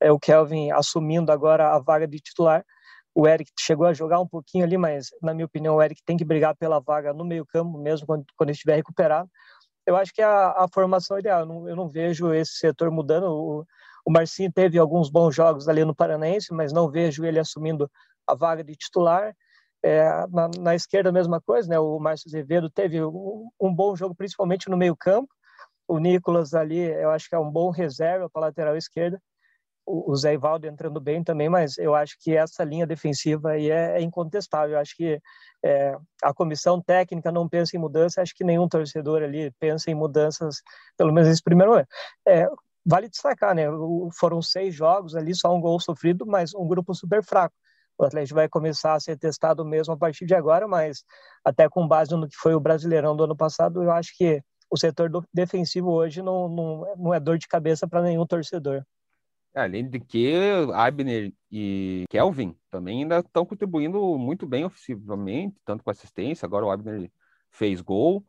é, 0.00 0.12
o 0.12 0.20
Kelvin 0.20 0.70
assumindo 0.70 1.32
agora 1.32 1.74
a 1.74 1.80
vaga 1.80 2.06
de 2.06 2.20
titular, 2.20 2.64
o 3.12 3.26
Eric 3.26 3.50
chegou 3.58 3.86
a 3.86 3.92
jogar 3.92 4.20
um 4.20 4.28
pouquinho 4.28 4.64
ali, 4.64 4.78
mas 4.78 5.08
na 5.20 5.34
minha 5.34 5.46
opinião 5.46 5.74
o 5.74 5.82
Eric 5.82 6.00
tem 6.04 6.16
que 6.16 6.24
brigar 6.24 6.56
pela 6.56 6.78
vaga 6.78 7.12
no 7.12 7.24
meio 7.24 7.44
campo 7.44 7.76
mesmo, 7.76 8.06
quando, 8.06 8.24
quando 8.36 8.50
estiver 8.50 8.76
recuperado, 8.76 9.28
eu 9.88 9.96
acho 9.96 10.12
que 10.12 10.20
é 10.20 10.24
a, 10.24 10.64
a 10.64 10.68
formação 10.72 11.18
ideal. 11.18 11.40
Eu 11.40 11.46
não, 11.46 11.68
eu 11.68 11.76
não, 11.76 11.88
vejo 11.88 12.32
esse 12.34 12.52
setor 12.58 12.90
mudando. 12.90 13.24
O, 13.24 13.64
o 14.04 14.10
Marcinho 14.10 14.52
teve 14.52 14.78
alguns 14.78 15.10
bons 15.10 15.34
jogos 15.34 15.66
ali 15.66 15.84
no 15.84 15.94
Paranaense, 15.94 16.52
mas 16.52 16.72
não 16.72 16.90
vejo 16.90 17.24
ele 17.24 17.38
assumindo 17.38 17.90
a 18.26 18.34
vaga 18.34 18.62
de 18.62 18.76
titular. 18.76 19.34
É, 19.82 20.26
na, 20.28 20.50
na, 20.58 20.74
esquerda, 20.74 21.08
a 21.08 21.12
mesma 21.12 21.40
coisa, 21.40 21.68
né? 21.68 21.78
O 21.78 21.98
Márcio 21.98 22.28
Azevedo 22.28 22.68
teve 22.68 23.02
um, 23.02 23.48
um 23.58 23.74
bom 23.74 23.96
jogo, 23.96 24.14
principalmente 24.14 24.68
no 24.68 24.76
meio-campo. 24.76 25.32
O 25.86 25.98
Nicolas 25.98 26.52
ali, 26.52 26.80
eu 26.80 27.10
acho 27.10 27.28
que 27.28 27.34
é 27.34 27.38
um 27.38 27.50
bom 27.50 27.70
reserva 27.70 28.28
para 28.28 28.42
lateral 28.42 28.76
esquerda 28.76 29.18
o 29.88 30.14
Zé 30.16 30.34
Ivaldo 30.34 30.66
entrando 30.66 31.00
bem 31.00 31.24
também, 31.24 31.48
mas 31.48 31.78
eu 31.78 31.94
acho 31.94 32.16
que 32.20 32.36
essa 32.36 32.62
linha 32.62 32.86
defensiva 32.86 33.52
aí 33.52 33.70
é, 33.70 33.98
é 33.98 34.02
incontestável. 34.02 34.76
Eu 34.76 34.80
acho 34.80 34.94
que 34.96 35.20
é, 35.64 35.96
a 36.22 36.34
comissão 36.34 36.80
técnica 36.80 37.32
não 37.32 37.48
pensa 37.48 37.76
em 37.76 37.80
mudança, 37.80 38.20
acho 38.20 38.34
que 38.34 38.44
nenhum 38.44 38.68
torcedor 38.68 39.22
ali 39.22 39.50
pensa 39.58 39.90
em 39.90 39.94
mudanças, 39.94 40.62
pelo 40.96 41.12
menos 41.12 41.28
nesse 41.28 41.42
primeiro 41.42 41.72
momento. 41.72 41.88
É, 42.26 42.46
vale 42.84 43.08
destacar, 43.08 43.54
né? 43.54 43.64
Foram 44.18 44.42
seis 44.42 44.74
jogos 44.74 45.16
ali, 45.16 45.34
só 45.34 45.54
um 45.54 45.60
gol 45.60 45.80
sofrido, 45.80 46.26
mas 46.26 46.54
um 46.54 46.66
grupo 46.66 46.94
super 46.94 47.22
fraco. 47.22 47.54
O 47.98 48.04
Atlético 48.04 48.36
vai 48.36 48.48
começar 48.48 48.94
a 48.94 49.00
ser 49.00 49.18
testado 49.18 49.64
mesmo 49.64 49.92
a 49.94 49.96
partir 49.96 50.24
de 50.26 50.34
agora, 50.34 50.68
mas 50.68 51.02
até 51.44 51.68
com 51.68 51.86
base 51.88 52.14
no 52.14 52.28
que 52.28 52.36
foi 52.36 52.54
o 52.54 52.60
Brasileirão 52.60 53.16
do 53.16 53.24
ano 53.24 53.36
passado, 53.36 53.82
eu 53.82 53.90
acho 53.90 54.16
que 54.16 54.40
o 54.70 54.76
setor 54.76 55.10
defensivo 55.32 55.90
hoje 55.90 56.22
não, 56.22 56.48
não, 56.48 56.94
não 56.96 57.14
é 57.14 57.18
dor 57.18 57.38
de 57.38 57.48
cabeça 57.48 57.88
para 57.88 58.02
nenhum 58.02 58.26
torcedor. 58.26 58.84
Além 59.54 59.88
de 59.88 59.98
que 59.98 60.34
Abner 60.74 61.32
e 61.50 62.04
Kelvin 62.10 62.56
também 62.70 63.02
ainda 63.02 63.18
estão 63.20 63.44
contribuindo 63.44 64.18
muito 64.18 64.46
bem 64.46 64.64
ofensivamente, 64.64 65.56
tanto 65.64 65.82
com 65.82 65.90
assistência, 65.90 66.46
agora 66.46 66.66
o 66.66 66.70
Abner 66.70 67.10
fez 67.50 67.80
gol, 67.80 68.24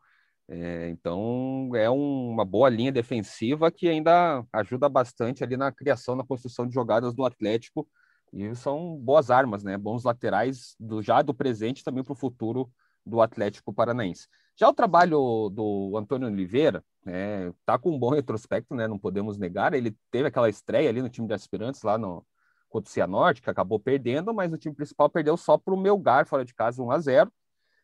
é, 0.47 0.89
então 0.89 1.69
é 1.75 1.89
um, 1.89 2.31
uma 2.31 2.43
boa 2.43 2.69
linha 2.69 2.91
defensiva 2.91 3.71
que 3.71 3.87
ainda 3.87 4.43
ajuda 4.51 4.89
bastante 4.89 5.43
ali 5.43 5.55
na 5.55 5.71
criação, 5.71 6.15
na 6.15 6.25
construção 6.25 6.65
de 6.65 6.73
jogadas 6.73 7.13
do 7.13 7.23
Atlético, 7.23 7.87
e 8.33 8.55
são 8.55 8.97
boas 8.97 9.29
armas, 9.29 9.63
né? 9.63 9.77
Bons 9.77 10.03
laterais 10.03 10.75
do 10.79 11.01
já 11.01 11.21
do 11.21 11.33
presente 11.33 11.83
também 11.83 12.03
para 12.03 12.13
o 12.13 12.15
futuro 12.15 12.71
do 13.05 13.21
Atlético 13.21 13.73
Paranaense. 13.73 14.27
Já 14.59 14.67
o 14.67 14.73
trabalho 14.73 15.49
do 15.49 15.93
Antônio 15.95 16.27
Oliveira, 16.27 16.83
é, 17.07 17.49
tá 17.65 17.79
com 17.79 17.95
um 17.95 17.97
bom 17.97 18.09
retrospecto, 18.09 18.75
né? 18.75 18.89
Não 18.89 18.99
podemos 18.99 19.37
negar. 19.37 19.73
Ele 19.73 19.95
teve 20.11 20.27
aquela 20.27 20.49
estreia 20.49 20.89
ali 20.89 21.01
no 21.01 21.07
time 21.07 21.25
de 21.25 21.33
aspirantes 21.33 21.81
lá 21.81 21.97
no 21.97 22.25
contra 22.67 22.89
o 22.89 22.91
Cianorte, 22.91 23.41
que 23.41 23.49
acabou 23.49 23.79
perdendo, 23.79 24.33
mas 24.33 24.51
o 24.51 24.57
time 24.57 24.75
principal 24.75 25.09
perdeu 25.09 25.37
só 25.37 25.57
para 25.57 25.73
o 25.73 25.77
Melgar 25.79 26.27
fora 26.27 26.43
de 26.43 26.53
casa 26.53 26.83
1 26.83 26.91
a 26.91 26.99
0. 26.99 27.33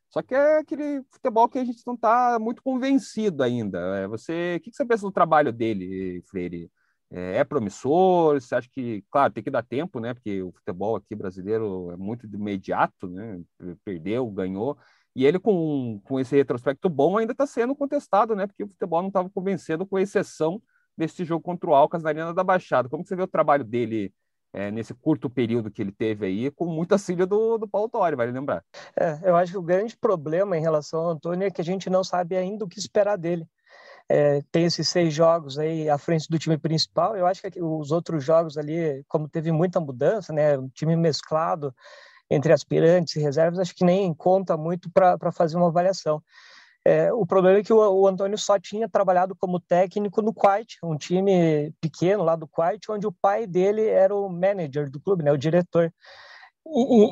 Só 0.09 0.21
que 0.21 0.35
é 0.35 0.59
aquele 0.59 1.01
futebol 1.09 1.47
que 1.47 1.57
a 1.57 1.63
gente 1.63 1.81
não 1.87 1.95
está 1.95 2.37
muito 2.39 2.61
convencido 2.61 3.41
ainda. 3.41 3.79
É, 3.97 4.07
você, 4.07 4.57
o 4.57 4.61
que 4.61 4.71
você 4.73 4.85
pensa 4.85 5.03
do 5.03 5.11
trabalho 5.13 5.53
dele, 5.53 6.21
Freire? 6.27 6.69
É, 7.09 7.37
é 7.37 7.43
promissor? 7.45 8.39
Você 8.39 8.53
acha 8.53 8.69
que, 8.69 9.01
claro, 9.09 9.31
tem 9.31 9.43
que 9.43 9.49
dar 9.49 9.63
tempo, 9.63 10.01
né? 10.01 10.13
Porque 10.13 10.41
o 10.43 10.51
futebol 10.51 10.97
aqui 10.97 11.15
brasileiro 11.15 11.89
é 11.91 11.95
muito 11.95 12.27
imediato, 12.27 13.07
né? 13.07 13.41
Perdeu, 13.85 14.29
ganhou. 14.29 14.77
E 15.15 15.25
ele, 15.25 15.39
com, 15.39 16.01
com 16.03 16.19
esse 16.19 16.35
retrospecto 16.35 16.89
bom, 16.89 17.17
ainda 17.17 17.31
está 17.31 17.47
sendo 17.47 17.75
contestado, 17.75 18.35
né? 18.35 18.45
Porque 18.45 18.63
o 18.63 18.67
futebol 18.67 19.01
não 19.01 19.07
estava 19.07 19.29
convencendo, 19.29 19.85
com 19.85 19.97
exceção 19.97 20.61
desse 20.97 21.23
jogo 21.23 21.41
contra 21.43 21.69
o 21.69 21.73
Alcas 21.73 22.03
na 22.03 22.09
Arena 22.09 22.33
da 22.33 22.43
Baixada. 22.43 22.89
Como 22.89 23.05
você 23.05 23.15
vê 23.15 23.23
o 23.23 23.27
trabalho 23.27 23.63
dele 23.63 24.13
é, 24.51 24.71
nesse 24.71 24.93
curto 24.93 25.29
período 25.29 25.69
que 25.69 25.81
ele 25.81 25.91
teve 25.91 26.25
aí, 26.25 26.51
com 26.51 26.65
muita 26.65 26.97
filha 26.97 27.25
do, 27.25 27.57
do 27.57 27.67
Paulo 27.67 27.89
Torre, 27.89 28.15
vale 28.15 28.31
lembrar? 28.31 28.63
É, 28.97 29.19
eu 29.23 29.35
acho 29.35 29.51
que 29.53 29.57
o 29.57 29.61
grande 29.61 29.97
problema 29.97 30.57
em 30.57 30.61
relação 30.61 31.01
ao 31.01 31.09
Antônio 31.11 31.45
é 31.45 31.51
que 31.51 31.61
a 31.61 31.63
gente 31.63 31.89
não 31.89 32.03
sabe 32.03 32.35
ainda 32.35 32.63
o 32.63 32.67
que 32.67 32.79
esperar 32.79 33.17
dele. 33.17 33.45
É, 34.07 34.41
tem 34.51 34.65
esses 34.65 34.87
seis 34.87 35.13
jogos 35.13 35.57
aí 35.57 35.89
à 35.89 35.97
frente 35.97 36.29
do 36.29 36.39
time 36.39 36.57
principal. 36.57 37.17
Eu 37.17 37.25
acho 37.25 37.41
que 37.41 37.61
os 37.61 37.91
outros 37.91 38.23
jogos 38.23 38.57
ali, 38.57 39.03
como 39.07 39.27
teve 39.27 39.51
muita 39.51 39.79
mudança, 39.79 40.31
né, 40.31 40.57
um 40.57 40.69
time 40.69 40.95
mesclado, 40.95 41.73
entre 42.29 42.51
aspirantes 42.53 43.15
e 43.15 43.21
reservas, 43.21 43.59
acho 43.59 43.75
que 43.75 43.85
nem 43.85 44.13
conta 44.13 44.57
muito 44.57 44.89
para 44.91 45.31
fazer 45.31 45.57
uma 45.57 45.67
avaliação. 45.67 46.21
É, 46.87 47.11
o 47.11 47.25
problema 47.25 47.57
é 47.57 47.63
que 47.63 47.73
o, 47.73 47.77
o, 47.77 48.07
Antônio 48.07 48.37
só 48.37 48.59
tinha 48.59 48.87
trabalhado 48.87 49.35
como 49.35 49.59
técnico 49.59 50.21
no 50.21 50.31
Kuwait, 50.31 50.77
um 50.83 50.95
time 50.95 51.73
pequeno 51.81 52.23
lá 52.23 52.35
do 52.35 52.47
Kuwait, 52.47 52.79
onde 52.91 53.07
o 53.07 53.11
pai 53.11 53.47
dele 53.47 53.87
era 53.87 54.15
o 54.15 54.29
manager 54.29 54.89
do 54.89 54.99
clube, 54.99 55.23
né, 55.23 55.31
o 55.31 55.37
diretor. 55.37 55.91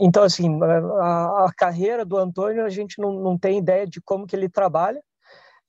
Então, 0.02 0.24
assim, 0.24 0.60
a, 0.64 1.46
a, 1.46 1.54
carreira 1.56 2.06
do 2.06 2.18
Antônio, 2.18 2.66
a 2.66 2.70
gente 2.70 3.00
não, 3.00 3.14
não 3.14 3.38
tem 3.38 3.58
ideia 3.58 3.86
de 3.88 4.00
como 4.02 4.28
que 4.28 4.36
ele 4.36 4.48
trabalha, 4.48 5.02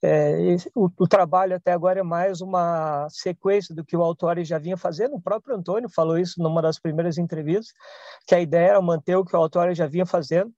é, 0.05 0.57
o, 0.75 0.87
o, 0.99 1.07
trabalho 1.07 1.55
até 1.55 1.71
agora 1.71 1.99
é 1.99 2.03
mais 2.03 2.39
uma 2.39 3.07
sequência 3.09 3.73
do 3.73 3.83
que 3.83 3.97
o 3.97 4.03
Autori 4.03 4.45
já 4.45 4.59
vinha 4.59 4.77
fazendo. 4.77 5.15
O 5.15 5.21
próprio 5.21 5.55
Antônio 5.55 5.89
falou 5.89 6.19
isso 6.19 6.41
numa 6.41 6.61
das 6.61 6.77
primeiras 6.77 7.17
entrevistas, 7.17 7.73
que 8.27 8.35
a 8.35 8.39
ideia 8.39 8.69
era 8.69 8.81
manter 8.81 9.15
o 9.15 9.25
que 9.25 9.35
o 9.35 9.39
Autori 9.39 9.73
já 9.73 9.87
vinha 9.87 10.05
fazendo. 10.05 10.53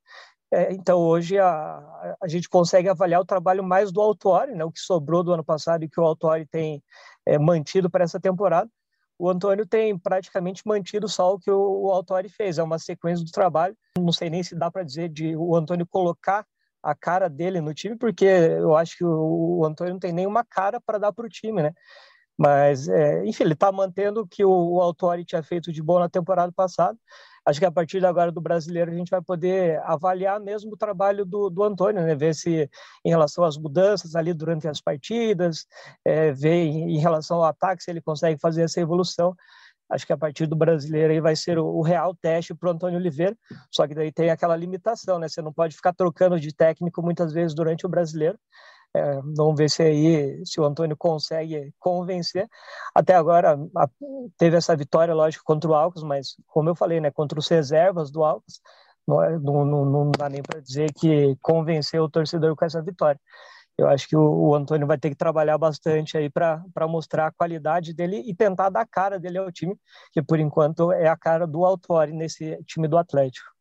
É, 0.52 0.74
então, 0.74 1.00
hoje, 1.00 1.40
a, 1.40 2.16
a 2.22 2.28
gente 2.28 2.50
consegue 2.50 2.90
avaliar 2.90 3.22
o 3.22 3.26
trabalho 3.26 3.64
mais 3.64 3.90
do 3.90 4.02
Autori, 4.02 4.54
né, 4.54 4.66
o 4.66 4.72
que 4.72 4.80
sobrou 4.80 5.24
do 5.24 5.32
ano 5.32 5.44
passado 5.44 5.84
e 5.84 5.90
que 5.90 6.00
o 6.00 6.04
Autori 6.04 6.46
tem 6.46 6.84
é, 7.26 7.40
mantido 7.40 7.90
para 7.90 8.04
essa 8.04 8.20
temporada. 8.20 8.70
O 9.18 9.30
Antônio 9.30 9.66
tem 9.66 9.98
praticamente 9.98 10.62
mantido 10.66 11.08
só 11.08 11.34
o 11.34 11.40
que 11.40 11.50
o, 11.50 11.86
o 11.86 11.92
Autori 11.92 12.28
fez, 12.28 12.58
é 12.58 12.64
uma 12.64 12.80
sequência 12.80 13.26
do 13.26 13.32
trabalho. 13.32 13.76
Não 13.98 14.12
sei 14.12 14.30
nem 14.30 14.44
se 14.44 14.56
dá 14.56 14.70
para 14.70 14.84
dizer 14.84 15.10
de 15.10 15.36
o 15.38 15.56
Antônio 15.56 15.88
colocar 15.88 16.46
a 16.88 16.96
cara 16.96 17.30
dele 17.30 17.60
no 17.60 17.74
time, 17.74 17.98
porque 17.98 18.24
eu 18.24 18.76
acho 18.78 18.98
que 18.98 19.04
o, 19.04 19.60
o 19.60 19.66
Antônio 19.66 19.92
não 19.92 20.00
tem 20.00 20.14
nenhuma 20.14 20.42
cara 20.46 20.80
para 20.80 20.98
dar 20.98 21.12
para 21.12 21.26
o 21.26 21.30
time, 21.30 21.62
né? 21.62 21.74
Mas, 22.38 22.88
é, 22.88 23.26
enfim, 23.26 23.44
ele 23.44 23.54
está 23.54 23.72
mantendo 23.74 24.22
o 24.22 24.28
que 24.28 24.46
o, 24.46 24.50
o 24.50 25.24
tinha 25.26 25.44
feito 25.44 25.72
de 25.72 25.84
bom 25.84 26.00
na 26.00 26.08
temporada 26.08 26.52
passada. 26.56 26.98
Acho 27.46 27.60
que 27.60 27.66
a 27.66 27.72
partir 27.72 28.00
de 28.00 28.06
agora 28.06 28.32
do 28.32 28.40
brasileiro 28.40 28.92
a 28.92 28.94
gente 28.94 29.10
vai 29.10 29.22
poder 29.22 29.82
avaliar 29.84 30.40
mesmo 30.40 30.74
o 30.74 30.78
trabalho 30.78 31.26
do, 31.26 31.50
do 31.50 31.64
Antônio, 31.64 32.04
né? 32.04 32.16
ver 32.16 32.34
se 32.36 32.70
em 33.04 33.10
relação 33.10 33.44
às 33.44 33.58
mudanças 33.58 34.16
ali 34.16 34.34
durante 34.34 34.68
as 34.68 34.80
partidas, 34.80 35.66
é, 36.06 36.32
ver 36.32 36.66
em, 36.66 36.96
em 36.96 37.00
relação 37.00 37.38
ao 37.38 37.46
ataque 37.46 37.84
se 37.84 37.92
ele 37.92 38.02
consegue 38.02 38.40
fazer 38.40 38.64
essa 38.64 38.80
evolução 38.80 39.36
acho 39.90 40.06
que 40.06 40.14
a 40.14 40.18
partir 40.18 40.48
do 40.48 40.56
brasileiro 40.56 41.14
aí 41.14 41.20
vai 41.20 41.36
ser 41.36 41.58
o, 41.58 41.66
o 41.66 41.82
real 41.82 42.16
teste 42.16 42.54
para 42.54 42.70
o 42.70 42.72
Antônio 42.72 43.00
Oliveira, 43.00 43.38
só 43.72 43.88
que 43.88 43.96
daí 43.96 44.12
tem 44.12 44.30
aquela 44.30 44.56
limitação, 44.56 45.20
né? 45.20 45.28
Você 45.28 45.42
não 45.42 45.54
pode 45.54 45.76
ficar 45.76 45.94
trocando 45.94 46.40
de 46.40 46.54
técnico 46.54 47.02
muitas 47.02 47.34
vezes 47.34 47.56
durante 47.56 47.86
o 47.86 47.90
brasileiro. 47.90 48.38
É, 48.96 49.22
vamos 49.36 49.56
ver 49.58 49.70
se 49.70 49.84
aí 49.84 50.46
se 50.46 50.60
o 50.60 50.66
Antônio 50.66 50.96
consegue 50.98 51.74
convencer. 51.80 52.48
Até 52.96 53.16
agora 53.16 53.58
a, 53.76 53.90
teve 54.38 54.58
essa 54.58 54.76
vitória, 54.76 55.14
lógico, 55.14 55.44
contra 55.46 55.70
o 55.70 55.76
Alcas, 55.76 56.04
mas 56.04 56.36
como 56.48 56.70
eu 56.70 56.76
falei, 56.76 57.00
né, 57.00 57.12
contra 57.12 57.38
os 57.40 57.48
reservas 57.48 58.12
do 58.12 58.24
Alcas, 58.24 58.62
não, 59.08 59.24
é, 59.24 59.38
não, 59.40 59.66
não, 59.66 59.86
não 59.86 60.12
dá 60.12 60.30
nem 60.30 60.42
para 60.42 60.60
dizer 60.60 60.92
que 60.94 61.38
convenceu 61.42 62.04
o 62.04 62.10
torcedor 62.10 62.56
com 62.56 62.66
essa 62.66 62.82
vitória 62.82 63.20
eu 63.78 63.88
acho 63.88 64.08
que 64.08 64.16
o, 64.16 64.22
o, 64.22 64.56
Antônio 64.56 64.88
vai 64.88 64.98
ter 64.98 65.10
que 65.10 65.16
trabalhar 65.16 65.58
bastante 65.58 66.18
aí 66.18 66.30
para 66.30 66.88
mostrar 66.88 67.28
a 67.28 67.32
qualidade 67.32 67.94
dele 67.94 68.24
e 68.26 68.34
tentar 68.34 68.70
dar 68.70 68.82
a 68.82 68.88
cara 68.88 69.20
dele 69.20 69.38
ao 69.38 69.52
time, 69.52 69.80
que 70.12 70.22
por 70.22 70.40
enquanto 70.40 70.92
é 70.92 71.08
a 71.08 71.16
cara 71.16 71.46
do 71.46 71.64
Autori 71.64 72.12
nesse 72.12 72.58
time 72.64 72.88
do 72.88 72.98
Atlético. 72.98 73.56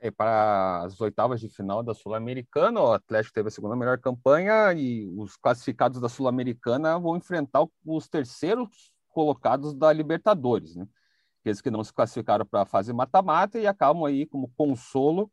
É, 0.00 0.10
para 0.10 0.82
as 0.84 1.00
oitavas 1.00 1.40
de 1.40 1.48
final 1.48 1.82
da 1.82 1.94
Sul-Americana, 1.94 2.80
o 2.80 2.92
Atlético 2.92 3.34
teve 3.34 3.48
a 3.48 3.50
segunda 3.50 3.74
melhor 3.74 3.98
campanha 3.98 4.72
e 4.74 5.08
os 5.16 5.36
classificados 5.36 6.00
da 6.00 6.08
Sul-Americana 6.08 6.98
vão 6.98 7.16
enfrentar 7.16 7.66
os 7.84 8.08
terceiros 8.08 8.92
colocados 9.08 9.74
da 9.74 9.92
Libertadores, 9.92 10.76
né? 10.76 10.86
Aqueles 11.40 11.60
que 11.60 11.70
não 11.70 11.82
se 11.82 11.92
classificaram 11.92 12.44
para 12.44 12.62
a 12.62 12.66
fase 12.66 12.92
mata-mata 12.92 13.58
e 13.58 13.66
acabam 13.66 14.04
aí 14.04 14.26
como 14.26 14.52
consolo 14.56 15.30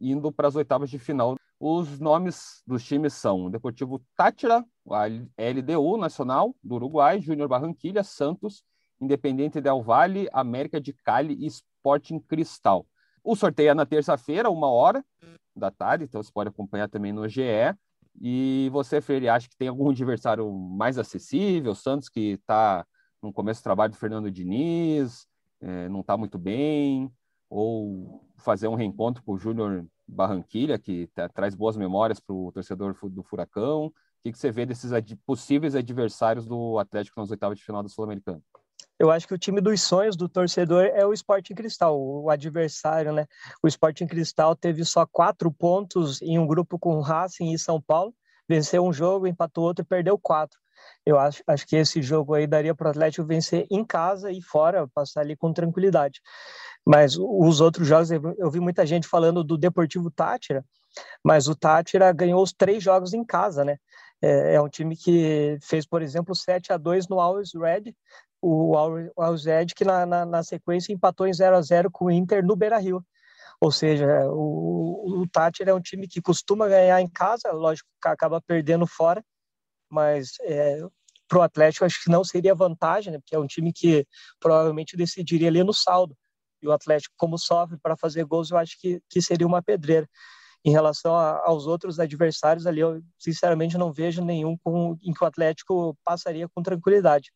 indo 0.00 0.32
para 0.32 0.48
as 0.48 0.56
oitavas 0.56 0.88
de 0.88 0.98
final 0.98 1.36
Os 1.62 2.00
nomes 2.00 2.62
dos 2.66 2.82
times 2.82 3.12
são 3.12 3.50
Deportivo 3.50 4.02
Tátira, 4.16 4.64
LDU 4.86 5.98
Nacional 5.98 6.56
do 6.64 6.76
Uruguai, 6.76 7.20
Júnior 7.20 7.48
Barranquilha, 7.48 8.02
Santos, 8.02 8.64
Independente 8.98 9.60
Del 9.60 9.82
Valle, 9.82 10.26
América 10.32 10.80
de 10.80 10.94
Cali 10.94 11.34
e 11.38 11.46
Sporting 11.46 12.18
Cristal. 12.20 12.86
O 13.22 13.36
sorteio 13.36 13.68
é 13.68 13.74
na 13.74 13.84
terça-feira, 13.84 14.48
uma 14.48 14.68
hora 14.68 15.04
da 15.54 15.70
tarde, 15.70 16.04
então 16.04 16.22
você 16.22 16.32
pode 16.32 16.48
acompanhar 16.48 16.88
também 16.88 17.12
no 17.12 17.28
GE. 17.28 17.42
E 18.18 18.70
você, 18.72 19.02
Freire, 19.02 19.28
acha 19.28 19.46
que 19.46 19.56
tem 19.56 19.68
algum 19.68 19.90
adversário 19.90 20.50
mais 20.50 20.96
acessível? 20.96 21.74
Santos 21.74 22.08
que 22.08 22.38
está 22.40 22.86
no 23.22 23.34
começo 23.34 23.60
do 23.60 23.64
trabalho 23.64 23.92
do 23.92 23.98
Fernando 23.98 24.30
Diniz, 24.30 25.26
é, 25.60 25.90
não 25.90 26.00
está 26.00 26.16
muito 26.16 26.38
bem, 26.38 27.12
ou 27.50 28.24
fazer 28.38 28.66
um 28.66 28.74
reencontro 28.74 29.22
com 29.22 29.34
o 29.34 29.38
Júnior 29.38 29.84
Barranquilha, 30.10 30.78
que 30.78 31.08
traz 31.34 31.54
boas 31.54 31.76
memórias 31.76 32.20
para 32.20 32.34
o 32.34 32.52
torcedor 32.52 32.96
do 33.08 33.22
Furacão. 33.22 33.86
O 33.86 33.92
que, 34.22 34.32
que 34.32 34.38
você 34.38 34.50
vê 34.50 34.66
desses 34.66 34.92
ad 34.92 35.16
possíveis 35.24 35.74
adversários 35.74 36.46
do 36.46 36.78
Atlético 36.78 37.20
nas 37.20 37.30
oitavas 37.30 37.58
de 37.58 37.64
final 37.64 37.82
do 37.82 37.88
Sul-Americano? 37.88 38.42
Eu 38.98 39.10
acho 39.10 39.26
que 39.26 39.32
o 39.32 39.38
time 39.38 39.62
dos 39.62 39.80
sonhos 39.80 40.14
do 40.14 40.28
torcedor 40.28 40.84
é 40.84 41.06
o 41.06 41.12
Sporting 41.14 41.54
Cristal, 41.54 41.98
o 41.98 42.28
adversário, 42.28 43.14
né? 43.14 43.26
O 43.62 43.66
Sporting 43.66 44.06
Cristal 44.06 44.54
teve 44.54 44.84
só 44.84 45.06
quatro 45.06 45.50
pontos 45.50 46.20
em 46.20 46.38
um 46.38 46.46
grupo 46.46 46.78
com 46.78 47.00
Racing 47.00 47.50
e 47.50 47.58
São 47.58 47.80
Paulo, 47.80 48.14
venceu 48.46 48.84
um 48.84 48.92
jogo, 48.92 49.26
empatou 49.26 49.64
outro 49.64 49.82
e 49.82 49.88
perdeu 49.88 50.18
quatro. 50.18 50.58
Eu 51.04 51.18
acho, 51.18 51.42
acho 51.46 51.66
que 51.66 51.76
esse 51.76 52.02
jogo 52.02 52.34
aí 52.34 52.46
daria 52.46 52.74
para 52.74 52.88
o 52.88 52.90
Atlético 52.90 53.26
vencer 53.26 53.66
em 53.70 53.84
casa 53.84 54.30
e 54.30 54.42
fora, 54.42 54.86
passar 54.88 55.22
ali 55.22 55.34
com 55.34 55.52
tranquilidade. 55.52 56.20
Mas 56.86 57.16
os 57.16 57.60
outros 57.60 57.86
jogos, 57.86 58.10
eu 58.10 58.50
vi 58.50 58.58
muita 58.60 58.86
gente 58.86 59.06
falando 59.06 59.44
do 59.44 59.58
Deportivo 59.58 60.10
Tátira, 60.10 60.64
mas 61.22 61.46
o 61.46 61.54
Tátira 61.54 62.10
ganhou 62.12 62.42
os 62.42 62.52
três 62.52 62.82
jogos 62.82 63.12
em 63.12 63.24
casa, 63.24 63.64
né? 63.64 63.76
É, 64.22 64.54
é 64.54 64.60
um 64.60 64.68
time 64.68 64.96
que 64.96 65.58
fez, 65.62 65.86
por 65.86 66.02
exemplo, 66.02 66.34
7 66.34 66.72
a 66.72 66.76
2 66.76 67.08
no 67.08 67.20
Always 67.20 67.52
Red, 67.54 67.94
o 68.42 68.76
Always 68.76 69.44
Red 69.44 69.66
que 69.76 69.84
na, 69.84 70.06
na, 70.06 70.24
na, 70.24 70.42
sequência 70.42 70.92
empatou 70.92 71.26
em 71.26 71.32
0 71.32 71.56
a 71.56 71.62
0 71.62 71.90
com 71.90 72.06
o 72.06 72.10
Inter 72.10 72.44
no 72.44 72.56
Beira-Rio. 72.56 73.04
Ou 73.60 73.70
seja, 73.70 74.06
o, 74.30 75.20
o 75.20 75.28
Tátira 75.28 75.70
é 75.70 75.74
um 75.74 75.80
time 75.80 76.08
que 76.08 76.20
costuma 76.22 76.66
ganhar 76.68 77.00
em 77.00 77.08
casa, 77.08 77.52
lógico 77.52 77.88
que 78.00 78.08
acaba 78.08 78.40
perdendo 78.40 78.86
fora, 78.86 79.22
mas 79.90 80.32
é, 80.42 80.80
para 81.28 81.38
o 81.38 81.42
Atlético 81.42 81.84
acho 81.84 82.02
que 82.02 82.10
não 82.10 82.24
seria 82.24 82.54
vantagem, 82.54 83.12
né? 83.12 83.18
porque 83.18 83.34
é 83.34 83.38
um 83.38 83.46
time 83.46 83.72
que 83.72 84.06
provavelmente 84.38 84.96
decidiria 84.96 85.48
ali 85.48 85.62
no 85.62 85.74
saldo. 85.74 86.16
E 86.62 86.68
o 86.68 86.72
Atlético, 86.72 87.14
como 87.16 87.38
sofre 87.38 87.78
para 87.78 87.96
fazer 87.96 88.24
gols, 88.24 88.50
eu 88.50 88.58
acho 88.58 88.78
que, 88.78 89.00
que 89.08 89.22
seria 89.22 89.46
uma 89.46 89.62
pedreira. 89.62 90.08
Em 90.64 90.70
relação 90.70 91.16
a, 91.16 91.40
aos 91.46 91.66
outros 91.66 91.98
adversários 91.98 92.66
ali, 92.66 92.80
eu 92.80 93.02
sinceramente 93.18 93.78
não 93.78 93.92
vejo 93.92 94.22
nenhum 94.22 94.56
com, 94.58 94.96
em 95.02 95.12
que 95.12 95.24
o 95.24 95.26
Atlético 95.26 95.96
passaria 96.04 96.48
com 96.48 96.62
tranquilidade. 96.62 97.32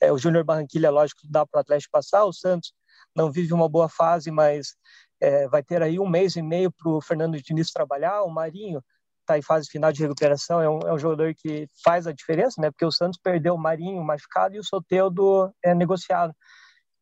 É, 0.00 0.12
o 0.12 0.18
Júnior 0.18 0.44
Barranquilla, 0.44 0.90
lógico, 0.90 1.20
dá 1.24 1.46
para 1.46 1.58
o 1.58 1.60
Atlético 1.60 1.92
passar. 1.92 2.24
O 2.24 2.32
Santos 2.32 2.72
não 3.14 3.30
vive 3.30 3.52
uma 3.54 3.68
boa 3.68 3.88
fase, 3.88 4.30
mas 4.30 4.74
é, 5.20 5.48
vai 5.48 5.62
ter 5.62 5.82
aí 5.82 5.98
um 5.98 6.08
mês 6.08 6.36
e 6.36 6.42
meio 6.42 6.70
para 6.70 6.90
o 6.90 7.00
Fernando 7.00 7.40
Diniz 7.40 7.70
trabalhar. 7.70 8.22
O 8.22 8.30
Marinho 8.30 8.82
está 9.20 9.38
em 9.38 9.42
fase 9.42 9.68
final 9.68 9.92
de 9.92 10.02
recuperação, 10.02 10.60
é 10.60 10.70
um, 10.70 10.78
é 10.80 10.92
um, 10.92 10.98
jogador 10.98 11.34
que 11.34 11.68
faz 11.82 12.06
a 12.06 12.12
diferença, 12.12 12.60
né? 12.60 12.70
Porque 12.70 12.84
o 12.84 12.92
Santos 12.92 13.18
perdeu 13.20 13.54
o 13.54 13.58
Marinho 13.58 14.02
machucado 14.02 14.54
e 14.54 14.58
o 14.58 14.64
Soteldo 14.64 15.52
é 15.62 15.74
negociado. 15.74 16.32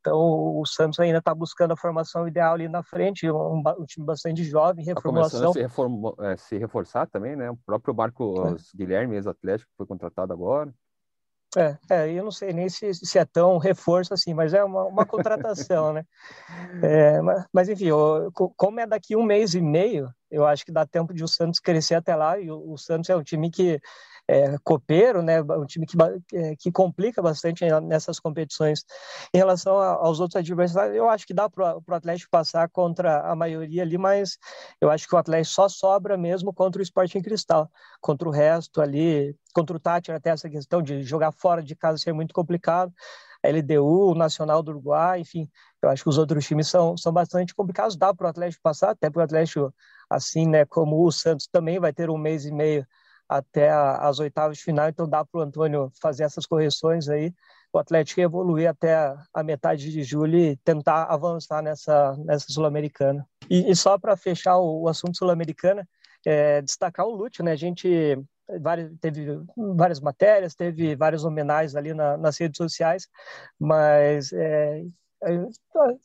Então 0.05 0.19
o 0.19 0.67
Santos 0.67 1.01
ainda 1.01 1.17
está 1.17 1.35
buscando 1.35 1.73
a 1.73 1.77
formação 1.77 2.29
ideal 2.29 2.53
ali 2.53 2.69
na 2.69 2.83
frente, 2.83 3.31
um, 3.31 3.63
um 3.79 3.87
time 3.87 4.05
bastante 4.05 4.45
jovem, 4.45 4.85
tá 4.85 4.91
reformulação. 4.91 5.51
Se, 5.55 5.63
reform, 5.63 6.13
é, 6.21 6.37
se, 6.37 6.59
reforçar 6.59 7.07
também, 7.07 7.35
né? 7.35 7.51
O 7.51 7.57
próprio 7.57 7.95
Marcos 7.95 8.75
é. 8.75 8.77
Guilherme, 8.77 9.17
ex-atlético, 9.17 9.73
foi 9.79 9.87
contratado 9.87 10.31
agora. 10.31 10.71
É, 11.57 11.79
é, 11.89 12.13
eu 12.13 12.23
não 12.23 12.33
sei 12.33 12.53
nem 12.53 12.69
se, 12.69 12.93
se 12.93 13.19
é 13.19 13.25
tão 13.25 13.57
reforço 13.59 14.13
assim, 14.13 14.35
mas 14.35 14.53
é 14.53 14.63
uma, 14.63 14.85
uma 14.85 15.07
contratação, 15.07 15.93
né? 15.93 16.05
É, 16.83 17.23
mas, 17.23 17.47
mas, 17.53 17.69
enfim, 17.69 17.87
eu, 17.87 18.31
como 18.35 18.81
é 18.81 18.87
daqui 18.87 19.17
um 19.17 19.23
mês 19.23 19.55
e 19.55 19.61
meio, 19.61 20.11
eu 20.35 20.47
acho 20.47 20.65
que 20.65 20.73
dá 20.73 20.85
tempo 20.87 21.15
de 21.15 21.23
o 21.23 21.29
Santos 21.29 21.61
crescer 21.61 21.95
até 21.95 22.15
lá, 22.15 22.39
e 22.39 22.51
o, 22.51 22.73
o 22.73 22.79
Santos 22.79 23.11
é 23.11 23.17
um 23.17 23.23
time 23.23 23.51
que 23.51 23.81
é, 24.27 24.57
copeiro, 24.65 25.23
né, 25.23 25.43
um 25.43 25.67
time 25.67 25.87
que, 25.87 25.97
é, 26.35 26.57
que 26.57 26.73
complica 26.73 27.21
bastante 27.21 27.65
nessas 27.83 28.19
competições. 28.19 28.85
Em 29.33 29.39
relação 29.39 29.77
aos 29.77 30.21
outros 30.21 30.37
adversários, 30.37 30.97
eu 30.97 31.09
acho 31.09 31.27
que 31.27 31.35
dá 31.35 31.49
para 31.49 31.77
o 31.77 31.95
Atlético 31.95 32.31
passar 32.31 32.69
contra 32.71 33.21
a 33.21 33.37
maioria 33.37 33.83
ali, 33.83 33.99
mas 33.99 34.39
eu 34.81 34.91
acho 34.91 35.07
que 35.07 35.15
o 35.15 35.19
Atlético 35.19 35.55
só 35.55 35.69
sobra 35.69 36.17
mesmo 36.17 36.53
contra 36.53 36.81
o 36.81 36.83
Sporting 36.83 37.21
Cristal. 37.21 37.71
Contra 38.01 38.29
o 38.29 38.33
resto 38.33 38.81
ali, 38.81 39.37
contra 39.55 39.77
o 39.77 39.81
Tati, 39.81 40.11
até 40.11 40.31
essa 40.31 40.49
questão 40.49 40.83
de 40.83 41.03
jogar 41.03 41.33
fora 41.33 41.63
de 41.63 41.77
casa 41.77 41.99
ser 41.99 42.13
muito 42.13 42.35
complicado. 42.35 42.93
LDU, 43.45 44.13
o 44.13 44.15
Nacional 44.15 44.63
do 44.63 44.71
Uruguai, 44.71 45.21
enfim, 45.21 45.49
eu 45.83 45.91
acho 45.91 46.03
que 46.03 46.09
os 46.09 46.19
outros 46.19 46.47
times 46.47 46.69
são, 46.69 46.97
são 46.97 47.13
bastante 47.13 47.55
complicados. 47.55 47.97
Dá 47.97 48.13
para 48.15 48.27
o 48.27 48.31
Atlético 48.31 48.63
passar, 48.63 48.91
até 48.91 49.11
para 49.11 49.21
o 49.21 49.25
Atlético, 49.25 49.73
assim, 50.09 50.49
né, 50.49 50.65
como 50.65 51.05
o 51.05 51.13
Santos 51.13 51.47
também 51.47 51.79
vai 51.79 51.93
ter 51.93 52.11
um 52.11 52.19
mês 52.19 52.45
e 52.45 52.53
meio 52.53 52.87
até 53.29 53.71
a, 53.71 53.97
as 54.09 54.19
oitavas 54.19 54.59
de 54.59 54.65
final, 54.65 54.89
então 54.89 55.09
dá 55.09 55.25
para 55.25 55.39
o 55.39 55.43
Antônio 55.43 55.91
fazer 56.01 56.25
essas 56.25 56.47
correções 56.47 57.09
aí, 57.09 57.33
o 57.73 57.79
Atlético 57.79 58.21
evoluir 58.21 58.69
até 58.69 58.95
a, 59.33 59.43
metade 59.43 59.91
de 59.91 60.03
julho 60.03 60.39
e 60.39 60.57
tentar 60.59 61.05
avançar 61.05 61.61
nessa, 61.63 62.17
nessa 62.19 62.47
Sul-Americana. 62.49 63.27
E, 63.51 63.71
e, 63.71 63.75
só 63.75 63.99
para 63.99 64.17
fechar 64.17 64.59
o, 64.59 64.83
o 64.83 64.89
assunto 64.89 65.17
Sul-Americana, 65.17 65.87
é, 66.25 66.63
destacar 66.63 67.07
o 67.07 67.15
Lúcio, 67.15 67.45
né? 67.45 67.53
A 67.53 67.57
gente 67.57 68.17
várias, 68.61 68.93
teve 69.01 69.27
várias 69.77 70.01
matérias, 70.01 70.55
teve 70.55 70.95
várias 70.97 71.25
homenagens 71.25 71.75
ali 71.75 71.95
na, 71.95 72.17
nas 72.17 72.39
redes 72.39 72.57
sociais, 72.57 73.09
mas 73.59 74.33
é, 74.33 74.83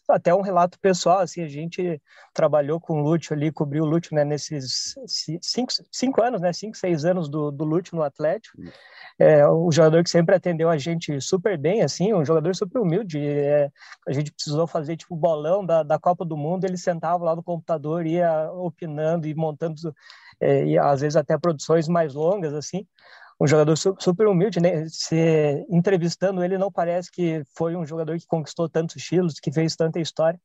até 0.08 0.34
um 0.34 0.42
relato 0.42 0.80
pessoal, 0.80 1.20
assim, 1.20 1.44
a 1.44 1.48
gente 1.48 2.02
trabalhou 2.34 2.80
com 2.80 3.02
o 3.02 3.04
Lúcio 3.04 3.36
ali, 3.36 3.52
cobriu 3.52 3.84
o 3.84 3.88
Lúcio, 3.88 4.16
né, 4.16 4.24
nesses 4.24 4.96
cinco, 5.42 5.72
cinco 5.92 6.22
anos, 6.22 6.42
né, 6.42 6.54
cinco, 6.54 6.78
seis 6.78 7.06
anos 7.06 7.30
do, 7.30 7.52
do 7.52 7.66
Lúcio 7.66 7.96
no 7.96 8.04
Atlético, 8.04 8.58
é, 9.20 9.48
um 9.48 9.72
jogador 9.72 10.04
que 10.04 10.10
sempre 10.10 10.36
atendeu 10.36 10.70
a 10.70 10.78
gente 10.78 11.20
super 11.20 11.58
bem, 11.58 11.82
assim, 11.82 12.14
um 12.14 12.24
jogador 12.24 12.56
super 12.56 12.80
humilde, 12.80 13.20
é, 13.20 13.70
a 14.08 14.14
gente 14.14 14.32
precisou 14.32 14.66
fazer, 14.66 14.96
tipo, 14.96 15.16
bolão 15.16 15.66
da, 15.66 15.84
da 15.84 16.00
Copa 16.00 16.24
do 16.24 16.38
Mundo, 16.38 16.64
ele 16.64 16.78
sentava 16.78 17.24
lá 17.24 17.36
no 17.36 17.44
computador, 17.44 18.06
ia 18.06 18.50
opinando 18.54 19.28
e 19.28 19.36
montando, 19.36 19.76
é, 20.40 20.66
e 20.66 20.78
às 20.78 21.02
vezes 21.02 21.16
até 21.16 21.38
produções 21.38 21.88
mais 21.88 22.14
longas, 22.14 22.54
assim, 22.54 22.86
um 23.40 23.48
jogador 23.48 23.76
super 23.78 24.28
humilde, 24.28 24.60
né? 24.60 24.86
Se 24.90 25.66
entrevistando 25.70 26.44
ele 26.44 26.58
não 26.58 26.72
parece 26.72 27.10
que 27.10 27.42
foi 27.56 27.76
um 27.76 27.86
jogador 27.86 28.18
que 28.18 28.28
conquistou 28.28 28.68
tantos 28.68 28.98
estilos, 28.98 29.40
que 29.40 29.52
fez 29.52 29.76
tanta 29.76 30.00
história. 30.00 30.40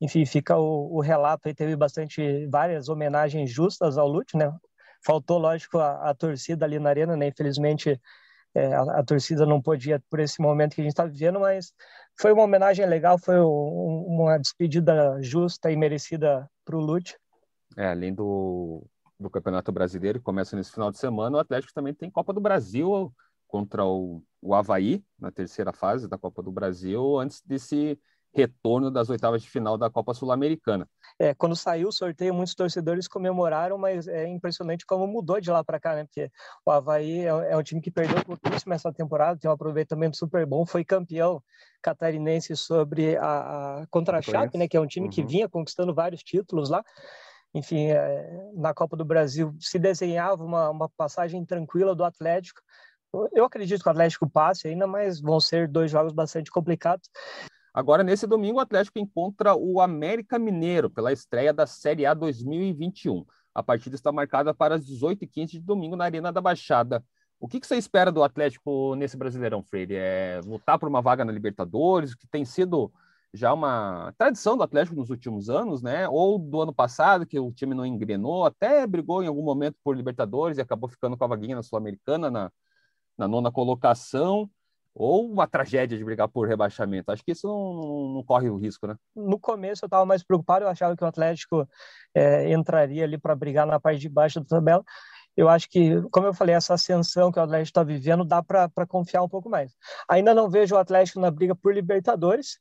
Enfim, 0.00 0.26
fica 0.26 0.56
o, 0.56 0.96
o 0.96 1.00
relato 1.00 1.48
aí 1.48 1.54
teve 1.54 1.74
bastante 1.74 2.46
várias 2.48 2.88
homenagens 2.88 3.50
justas 3.50 3.96
ao 3.96 4.06
Lute, 4.06 4.36
né? 4.36 4.52
Faltou, 5.04 5.38
lógico, 5.38 5.78
a, 5.78 6.10
a, 6.10 6.14
torcida 6.14 6.64
ali 6.66 6.78
na 6.78 6.90
arena, 6.90 7.16
né? 7.16 7.28
Infelizmente 7.28 7.98
é, 8.54 8.74
a, 8.74 8.82
a, 9.00 9.04
torcida 9.04 9.46
não 9.46 9.62
podia 9.62 10.02
por 10.10 10.20
esse 10.20 10.40
momento 10.40 10.74
que 10.74 10.80
a 10.82 10.84
gente 10.84 10.92
está 10.92 11.06
vivendo, 11.06 11.40
mas 11.40 11.72
foi 12.20 12.32
uma 12.32 12.44
homenagem 12.44 12.84
legal, 12.86 13.18
foi 13.18 13.40
um, 13.40 14.04
uma 14.06 14.38
despedida 14.38 15.18
justa 15.22 15.70
e 15.70 15.76
merecida 15.76 16.48
para 16.64 16.76
o 16.76 16.80
Lute. 16.80 17.16
É, 17.76 17.86
além 17.86 18.14
do 18.14 18.86
do 19.24 19.30
Campeonato 19.30 19.72
Brasileiro, 19.72 20.18
que 20.20 20.24
começa 20.24 20.54
nesse 20.54 20.70
final 20.70 20.90
de 20.90 20.98
semana. 20.98 21.36
O 21.36 21.40
Atlético 21.40 21.74
também 21.74 21.92
tem 21.92 22.10
Copa 22.10 22.32
do 22.32 22.40
Brasil 22.40 23.12
contra 23.48 23.84
o, 23.84 24.22
o 24.40 24.54
Havaí, 24.54 25.02
na 25.18 25.30
terceira 25.30 25.72
fase 25.72 26.08
da 26.08 26.18
Copa 26.18 26.42
do 26.42 26.52
Brasil, 26.52 27.18
antes 27.18 27.40
desse 27.42 27.98
retorno 28.34 28.90
das 28.90 29.08
oitavas 29.08 29.42
de 29.42 29.48
final 29.48 29.78
da 29.78 29.88
Copa 29.88 30.12
Sul-Americana. 30.12 30.88
É, 31.18 31.32
quando 31.32 31.54
saiu 31.54 31.88
o 31.88 31.92
sorteio, 31.92 32.34
muitos 32.34 32.54
torcedores 32.54 33.06
comemoraram, 33.06 33.78
mas 33.78 34.08
é 34.08 34.26
impressionante 34.26 34.84
como 34.84 35.06
mudou 35.06 35.40
de 35.40 35.50
lá 35.50 35.62
para 35.62 35.78
cá, 35.78 35.94
né? 35.94 36.04
Porque 36.04 36.28
o 36.66 36.70
Havaí 36.70 37.20
é, 37.20 37.28
é 37.28 37.56
um 37.56 37.62
time 37.62 37.80
que 37.80 37.92
perdeu 37.92 38.24
pouquíssimo 38.24 38.74
essa 38.74 38.92
temporada, 38.92 39.38
tem 39.38 39.48
um 39.48 39.54
aproveitamento 39.54 40.16
super 40.16 40.44
bom, 40.44 40.66
foi 40.66 40.84
campeão 40.84 41.40
catarinense 41.80 42.56
sobre 42.56 43.16
a, 43.16 43.82
a 43.82 43.86
contra 43.88 44.18
a 44.18 44.22
Chape, 44.22 44.58
né? 44.58 44.66
Que 44.66 44.76
é 44.76 44.80
um 44.80 44.86
time 44.86 45.06
uhum. 45.06 45.12
que 45.12 45.22
vinha 45.22 45.48
conquistando 45.48 45.94
vários 45.94 46.22
títulos 46.22 46.68
lá 46.68 46.82
enfim, 47.54 47.86
é, 47.86 48.50
na 48.54 48.74
Copa 48.74 48.96
do 48.96 49.04
Brasil 49.04 49.54
se 49.60 49.78
desenhava 49.78 50.44
uma, 50.44 50.70
uma 50.70 50.88
passagem 50.88 51.44
tranquila 51.44 51.94
do 51.94 52.04
Atlético. 52.04 52.60
Eu 53.32 53.44
acredito 53.44 53.80
que 53.80 53.88
o 53.88 53.92
Atlético 53.92 54.28
passe 54.28 54.66
ainda, 54.66 54.88
mas 54.88 55.20
vão 55.20 55.38
ser 55.38 55.68
dois 55.68 55.90
jogos 55.90 56.12
bastante 56.12 56.50
complicados. 56.50 57.08
Agora, 57.72 58.02
nesse 58.02 58.26
domingo, 58.26 58.58
o 58.58 58.60
Atlético 58.60 58.98
encontra 58.98 59.54
o 59.54 59.80
América 59.80 60.38
Mineiro 60.38 60.90
pela 60.90 61.12
estreia 61.12 61.52
da 61.52 61.66
Série 61.66 62.04
A 62.04 62.12
2021. 62.12 63.24
A 63.54 63.62
partida 63.62 63.94
está 63.94 64.10
marcada 64.10 64.52
para 64.52 64.74
as 64.74 64.84
18h15 64.84 65.46
de 65.46 65.60
domingo 65.60 65.94
na 65.94 66.04
Arena 66.04 66.32
da 66.32 66.40
Baixada. 66.40 67.04
O 67.38 67.46
que, 67.46 67.60
que 67.60 67.66
você 67.66 67.76
espera 67.76 68.10
do 68.10 68.22
Atlético 68.22 68.96
nesse 68.96 69.16
Brasileirão, 69.16 69.62
Freire? 69.62 69.94
É 69.96 70.40
lutar 70.44 70.78
por 70.78 70.88
uma 70.88 71.00
vaga 71.02 71.24
na 71.24 71.32
Libertadores, 71.32 72.14
que 72.14 72.26
tem 72.26 72.44
sido 72.44 72.92
já 73.34 73.52
uma 73.52 74.14
tradição 74.16 74.56
do 74.56 74.62
Atlético 74.62 74.96
nos 74.96 75.10
últimos 75.10 75.50
anos, 75.50 75.82
né? 75.82 76.08
Ou 76.08 76.38
do 76.38 76.62
ano 76.62 76.72
passado, 76.72 77.26
que 77.26 77.38
o 77.38 77.50
time 77.52 77.74
não 77.74 77.84
engrenou, 77.84 78.44
até 78.44 78.86
brigou 78.86 79.24
em 79.24 79.26
algum 79.26 79.42
momento 79.42 79.76
por 79.82 79.96
Libertadores 79.96 80.56
e 80.56 80.60
acabou 80.60 80.88
ficando 80.88 81.16
com 81.16 81.24
a 81.24 81.28
vaguinha 81.28 81.56
na 81.56 81.62
Sul-Americana, 81.62 82.30
na, 82.30 82.52
na 83.18 83.26
nona 83.26 83.50
colocação, 83.50 84.48
ou 84.94 85.28
uma 85.28 85.48
tragédia 85.48 85.98
de 85.98 86.04
brigar 86.04 86.28
por 86.28 86.46
rebaixamento. 86.46 87.10
Acho 87.10 87.24
que 87.24 87.32
isso 87.32 87.48
não, 87.48 88.14
não 88.14 88.22
corre 88.22 88.48
o 88.48 88.56
risco, 88.56 88.86
né? 88.86 88.94
No 89.16 89.38
começo 89.38 89.84
eu 89.84 89.88
estava 89.88 90.06
mais 90.06 90.22
preocupado, 90.22 90.64
eu 90.64 90.68
achava 90.68 90.96
que 90.96 91.02
o 91.02 91.06
Atlético 91.06 91.68
é, 92.14 92.52
entraria 92.52 93.02
ali 93.02 93.18
para 93.18 93.34
brigar 93.34 93.66
na 93.66 93.80
parte 93.80 93.98
de 93.98 94.08
baixo 94.08 94.38
da 94.38 94.46
tabela. 94.46 94.84
Eu 95.36 95.48
acho 95.48 95.68
que, 95.68 96.00
como 96.12 96.28
eu 96.28 96.32
falei, 96.32 96.54
essa 96.54 96.74
ascensão 96.74 97.32
que 97.32 97.40
o 97.40 97.42
Atlético 97.42 97.70
está 97.70 97.82
vivendo 97.82 98.24
dá 98.24 98.40
para 98.40 98.86
confiar 98.86 99.24
um 99.24 99.28
pouco 99.28 99.50
mais. 99.50 99.74
Ainda 100.08 100.32
não 100.32 100.48
vejo 100.48 100.76
o 100.76 100.78
Atlético 100.78 101.18
na 101.18 101.32
briga 101.32 101.56
por 101.56 101.74
Libertadores, 101.74 102.60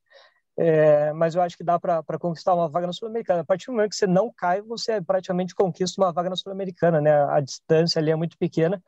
é, 0.58 1.12
mas 1.14 1.34
eu 1.36 1.42
acho 1.42 1.58
que 1.58 1.64
dá 1.64 1.80
para 1.80 2.20
conquistar 2.20 2.54
uma 2.54 2.70
vaga 2.70 2.88
na 2.88 2.94
Sul-Americana. 2.94 3.42
A 3.42 3.46
partir 3.46 3.68
do 3.68 3.74
momento 3.74 3.92
que 3.92 3.96
você 3.96 4.08
não 4.08 4.32
cai, 4.32 4.62
você 4.62 5.02
praticamente 5.02 5.56
conquista 5.56 6.02
uma 6.02 6.12
vaga 6.12 6.30
na 6.30 6.36
Sul-Americana, 6.36 7.02
né? 7.02 7.12
A 7.12 7.40
distância 7.40 8.00
ali 8.00 8.12
é 8.12 8.16
muito 8.16 8.38
pequena. 8.38 8.82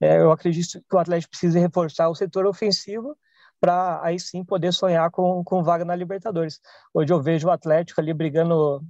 É, 0.00 0.18
eu 0.18 0.32
acredito 0.32 0.80
que 0.88 0.96
o 0.96 0.98
Atlético 0.98 1.30
precisa 1.30 1.58
reforçar 1.58 2.08
o 2.08 2.14
setor 2.14 2.46
ofensivo 2.46 3.16
para 3.60 4.00
aí 4.02 4.18
sim 4.18 4.44
poder 4.44 4.72
sonhar 4.72 5.10
com, 5.10 5.42
com 5.44 5.62
vaga 5.62 5.84
na 5.84 5.94
Libertadores. 5.94 6.60
Hoje 6.92 7.12
eu 7.12 7.22
vejo 7.22 7.48
o 7.48 7.50
Atlético 7.50 8.00
ali 8.00 8.12
brigando 8.12 8.82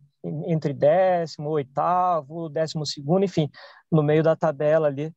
entre 0.46 0.72
décimo, 0.72 1.50
oitavo, 1.50 2.48
décimo 2.48 2.86
segundo, 2.86 3.24
enfim, 3.24 3.50
no 3.90 4.02
meio 4.02 4.22
da 4.22 4.34
tabela 4.34 4.88
ali. 4.88 5.12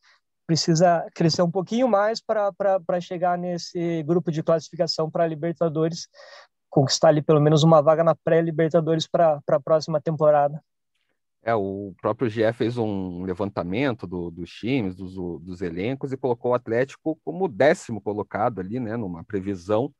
Precisa 0.45 1.05
crescer 1.13 1.41
um 1.41 1.51
pouquinho 1.51 1.87
mais 1.87 2.21
para 2.21 3.01
chegar 3.01 3.37
nesse 3.37 4.03
grupo 4.03 4.31
de 4.31 4.43
classificação 4.43 5.09
para 5.09 5.27
Libertadores, 5.27 6.07
conquistar 6.69 7.09
ali 7.09 7.21
pelo 7.21 7.41
menos 7.41 7.63
uma 7.63 7.81
vaga 7.81 8.03
na 8.03 8.15
pré-Libertadores 8.15 9.07
para 9.07 9.41
a 9.47 9.59
próxima 9.59 10.01
temporada. 10.01 10.61
É, 11.43 11.55
o 11.55 11.93
próprio 12.01 12.29
GE 12.29 12.51
fez 12.53 12.77
um 12.77 13.23
levantamento 13.23 14.05
do, 14.05 14.29
dos 14.29 14.49
times, 14.49 14.95
dos, 14.95 15.15
dos, 15.41 15.61
elencos, 15.61 16.11
e 16.11 16.17
colocou 16.17 16.51
o 16.51 16.53
Atlético 16.53 17.17
como 17.23 17.47
décimo 17.47 18.01
colocado 18.01 18.59
ali, 18.59 18.79
né, 18.79 18.97
numa 18.97 19.23
previsão. 19.23 19.93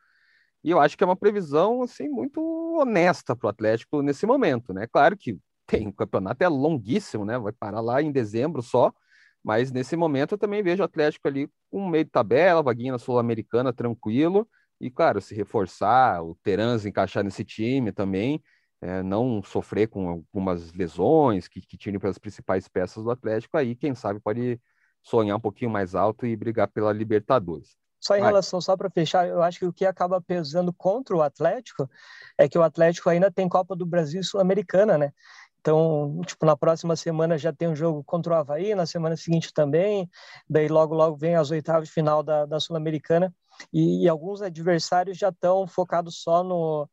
E 0.62 0.71
eu 0.71 0.80
acho 0.80 0.97
que 0.97 1.03
é 1.03 1.08
uma 1.08 1.15
previsão 1.15 1.84
assim 1.84 2.10
muito 2.10 2.41
honesta 2.77 3.36
para 3.36 3.47
o 3.47 3.49
Atlético 3.49 4.01
nesse 4.01 4.25
momento, 4.25 4.73
né? 4.73 4.88
Claro 4.88 5.15
que 5.15 5.39
tem 5.65 5.88
o 5.88 5.93
campeonato 5.93 6.43
é 6.43 6.49
longuíssimo, 6.49 7.23
né? 7.23 7.39
Vai 7.39 7.53
parar 7.53 7.80
lá 7.80 8.01
em 8.01 8.12
dezembro 8.12 8.62
só, 8.62 8.91
mas 9.41 9.71
nesse 9.71 9.95
momento 9.95 10.34
eu 10.34 10.38
também 10.38 10.62
vejo 10.62 10.82
o 10.82 10.86
Atlético 10.86 11.27
ali 11.27 11.49
com 11.69 11.88
meio 11.88 12.03
de 12.03 12.12
tabela, 12.12 12.62
vaguinha 12.62 12.91
na 12.91 12.99
Sul-Americana, 12.99 13.71
tranquilo, 13.71 14.45
e, 14.80 14.90
claro, 14.90 15.20
se 15.22 15.34
reforçar, 15.34 16.24
o 16.24 16.36
Terans 16.44 16.86
encaixar 16.86 17.24
nesse 17.24 17.44
time 17.44 17.92
também, 17.92 18.42
é, 18.82 19.02
não 19.02 19.42
sofrer 19.42 19.88
com 19.88 20.08
algumas 20.10 20.72
lesões 20.74 21.48
que, 21.48 21.62
que 21.62 21.78
tirem 21.78 22.00
pelas 22.00 22.18
principais 22.18 22.68
peças 22.68 23.04
do 23.04 23.12
Atlético, 23.12 23.58
aí, 23.58 23.76
quem 23.76 23.96
sabe, 23.96 24.20
pode 24.20 24.60
sonhar 25.02 25.38
um 25.38 25.42
pouquinho 25.42 25.72
mais 25.72 25.96
alto 25.96 26.26
e 26.26 26.36
brigar 26.36 26.68
pela 26.68 26.94
Libertadores. 26.94 27.76
Só 28.00 28.16
em 28.16 28.22
relação, 28.22 28.62
só 28.62 28.78
para 28.78 28.92
fechar, 28.92 29.28
eu 29.28 29.42
acho 29.42 29.58
que 29.58 29.66
o 29.66 29.74
que 29.74 29.86
acaba 29.86 30.22
pesando 30.22 30.72
contra 30.72 31.16
o 31.16 31.22
Atlético 31.22 31.90
é 32.38 32.48
que 32.48 32.58
o 32.58 32.62
Atlético 32.62 33.10
ainda 33.10 33.32
tem 33.32 33.50
Copa 33.50 33.76
do 33.76 33.86
Brasil 33.86 34.24
Sul-Americana, 34.24 34.98
né? 34.98 35.12
Então, 35.60 36.22
tipo, 36.26 36.46
na 36.46 36.56
próxima 36.56 36.96
semana 36.96 37.38
já 37.38 37.52
tem 37.52 37.68
um 37.68 37.76
jogo 37.76 38.04
contra 38.04 38.34
o 38.34 38.36
Havaí, 38.38 38.76
na 38.76 38.86
semana 38.86 39.18
seguinte 39.18 39.52
também, 39.52 40.10
daí 40.48 40.68
logo, 40.68 40.94
logo 40.94 41.18
vem 41.18 41.36
as 41.36 41.50
oitavas 41.50 41.88
de 41.88 41.94
final 41.94 42.22
da, 42.22 42.46
da 42.46 42.60
Sul-Americana 42.60 43.34
e, 43.74 44.04
e, 44.06 44.10
alguns 44.10 44.41
adversários 44.41 45.17
já 45.17 45.30
estão 45.30 45.67
focados 45.67 46.22
só 46.22 46.43
no, 46.43 46.89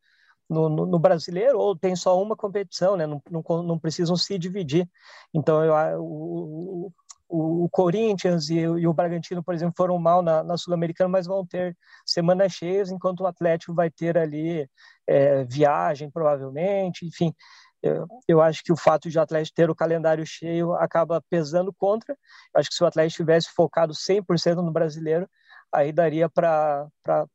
no, 0.49 0.69
no, 0.69 0.87
no, 0.87 0.99
brasileiro 0.99 1.59
ou 1.59 1.77
tem 1.77 1.97
só 1.97 2.21
uma 2.21 2.37
competição, 2.37 2.97
né? 2.97 3.07
Não, 3.07 3.23
não, 3.31 3.63
não 3.63 3.79
precisam 3.79 4.17
se 4.17 4.39
dividir. 4.39 4.89
Então, 5.33 5.65
eu, 5.65 6.01
o, 6.01 6.93
o, 7.29 7.65
o 7.65 7.69
Corinthians 7.71 8.49
e, 8.51 8.59
e, 8.59 8.87
o 8.87 8.95
Bragantino, 8.95 9.43
por 9.43 9.55
exemplo, 9.55 9.75
foram 9.77 9.99
mal 9.99 10.23
na, 10.23 10.43
na 10.43 10.57
Sul-Americana, 10.57 11.09
mas 11.09 11.27
vão 11.27 11.47
ter 11.47 11.77
semanas 12.07 12.53
cheias, 12.53 12.91
enquanto 12.91 13.21
o 13.21 13.27
Atlético 13.27 13.75
vai 13.75 13.91
ter 13.91 14.17
ali 14.19 14.69
é, 15.07 15.45
viagem, 15.45 16.11
provavelmente, 16.11 17.07
enfim. 17.07 17.35
Eu, 17.83 18.07
eu 18.27 18.41
acho 18.41 18.65
que 18.65 18.73
o 18.73 18.77
fato 18.77 19.11
de 19.11 19.19
o 19.19 19.21
Atlético 19.21 19.57
ter 19.57 19.69
o 19.69 19.75
calendário 19.75 20.25
cheio 20.27 20.73
acaba 20.75 21.23
pesando 21.29 21.71
contra. 21.73 22.15
Eu 22.55 22.61
acho 22.61 22.71
que 22.71 22.75
se 22.75 22.83
o 22.83 22.87
Atlético 22.87 23.19
tivesse 23.19 23.51
focado 23.55 23.93
100% 23.93 24.57
no 24.63 24.73
brasileiro, 24.73 25.29
aí 25.75 25.93
daria 25.93 26.29
para 26.29 26.89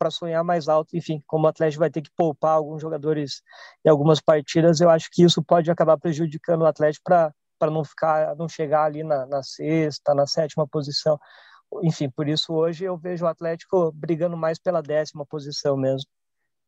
sonhar 0.09 0.43
mais 0.43 0.67
alto. 0.67 0.95
Enfim, 0.95 1.21
como 1.27 1.45
o 1.45 1.47
Atlético 1.47 1.81
vai 1.81 1.89
ter 1.89 2.01
que 2.01 2.11
poupar 2.15 2.53
alguns 2.53 2.81
jogadores 2.81 3.41
em 3.85 3.89
algumas 3.89 4.21
partidas, 4.21 4.79
eu 4.79 4.89
acho 4.89 5.09
que 5.11 5.23
isso 5.23 5.43
pode 5.43 5.69
acabar 5.69 5.97
prejudicando 5.97 6.61
o 6.61 6.65
Atlético 6.65 7.03
para 7.03 7.71
não 7.71 7.83
ficar, 7.83 8.35
não 8.35 8.47
chegar 8.47 8.85
ali 8.85 9.03
na, 9.03 9.25
na 9.25 9.43
sexta, 9.43 10.15
na 10.15 10.25
sétima 10.25 10.67
posição. 10.67 11.19
Enfim, 11.83 12.09
por 12.09 12.27
isso 12.27 12.53
hoje 12.53 12.85
eu 12.85 12.97
vejo 12.97 13.25
o 13.25 13.27
Atlético 13.27 13.91
brigando 13.91 14.35
mais 14.35 14.57
pela 14.57 14.81
décima 14.81 15.25
posição 15.25 15.77
mesmo. 15.77 16.09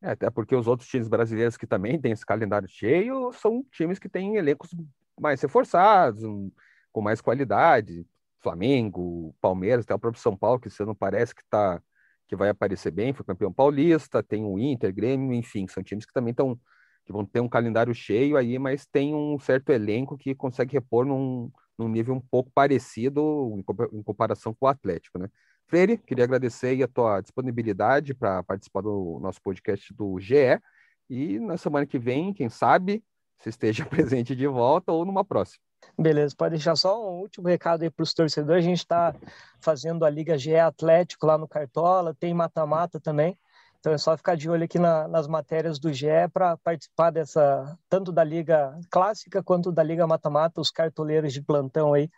É, 0.02 0.10
até 0.10 0.30
porque 0.30 0.54
os 0.54 0.66
outros 0.66 0.88
times 0.88 1.08
brasileiros 1.08 1.56
que 1.56 1.66
também 1.66 2.00
têm 2.00 2.12
esse 2.12 2.26
calendário 2.26 2.68
cheio 2.68 3.32
são 3.32 3.64
times 3.72 3.98
que 3.98 4.08
têm 4.08 4.36
elencos 4.36 4.70
mais 5.18 5.40
reforçados, 5.40 6.22
com 6.92 7.00
mais 7.00 7.20
qualidade. 7.20 8.04
Flamengo, 8.42 9.34
Palmeiras, 9.40 9.84
até 9.84 9.94
o 9.94 9.98
próprio 9.98 10.22
São 10.22 10.36
Paulo, 10.36 10.60
que 10.60 10.68
você 10.70 10.84
não 10.84 10.94
parece 10.94 11.34
que 11.34 11.42
tá 11.48 11.80
que 12.28 12.36
vai 12.36 12.48
aparecer 12.48 12.90
bem, 12.90 13.12
foi 13.12 13.26
campeão 13.26 13.52
paulista, 13.52 14.22
tem 14.22 14.42
o 14.44 14.58
Inter, 14.58 14.94
Grêmio, 14.94 15.34
enfim, 15.34 15.66
são 15.68 15.82
times 15.82 16.06
que 16.06 16.12
também 16.14 16.30
estão 16.30 16.58
que 17.04 17.12
vão 17.12 17.24
ter 17.26 17.40
um 17.40 17.48
calendário 17.48 17.94
cheio 17.94 18.36
aí, 18.36 18.58
mas 18.58 18.86
tem 18.86 19.14
um 19.14 19.38
certo 19.38 19.70
elenco 19.70 20.16
que 20.16 20.34
consegue 20.34 20.74
repor 20.74 21.04
num, 21.04 21.50
num 21.76 21.88
nível 21.88 22.14
um 22.14 22.20
pouco 22.20 22.50
parecido 22.54 23.54
em, 23.92 24.02
comparação 24.02 24.54
com 24.54 24.66
o 24.66 24.68
Atlético, 24.68 25.18
né? 25.18 25.28
Freire, 25.66 25.98
queria 25.98 26.24
agradecer 26.24 26.80
a 26.82 26.88
tua 26.88 27.20
disponibilidade 27.20 28.14
para 28.14 28.42
participar 28.42 28.82
do 28.82 29.18
nosso 29.20 29.40
podcast 29.42 29.92
do 29.94 30.18
GE 30.20 30.60
e 31.10 31.38
na 31.40 31.56
semana 31.56 31.86
que 31.86 31.98
vem, 31.98 32.32
quem 32.32 32.48
sabe, 32.48 33.02
você 33.38 33.48
esteja 33.50 33.84
presente 33.86 34.36
de 34.36 34.46
volta 34.46 34.92
ou 34.92 35.04
numa 35.04 35.24
próxima. 35.24 35.71
Beleza, 35.98 36.34
pode 36.36 36.54
deixar 36.54 36.76
só 36.76 37.00
um 37.00 37.20
último 37.20 37.48
recado 37.48 37.82
aí 37.82 37.90
para 37.90 38.02
os 38.02 38.14
torcedores. 38.14 38.64
A 38.64 38.68
gente 38.68 38.78
está 38.78 39.14
fazendo 39.60 40.04
a 40.04 40.10
Liga 40.10 40.38
GE 40.38 40.56
Atlético 40.56 41.26
lá 41.26 41.36
no 41.36 41.46
Cartola, 41.48 42.14
tem 42.18 42.32
mata-mata 42.32 42.98
também. 42.98 43.38
Então 43.82 43.92
é 43.92 43.98
só 43.98 44.16
ficar 44.16 44.36
de 44.36 44.48
olho 44.48 44.64
aqui 44.64 44.78
na, 44.78 45.08
nas 45.08 45.26
matérias 45.26 45.78
do 45.78 45.92
GE 45.92 46.06
para 46.32 46.56
participar 46.58 47.10
dessa, 47.10 47.76
tanto 47.88 48.12
da 48.12 48.22
Liga 48.22 48.78
Clássica 48.88 49.42
quanto 49.42 49.72
da 49.72 49.82
Liga 49.82 50.06
Mata-Mata, 50.06 50.60
os 50.60 50.70
cartoleiros 50.70 51.32
de 51.32 51.42
plantão 51.42 51.92
aí. 51.92 52.08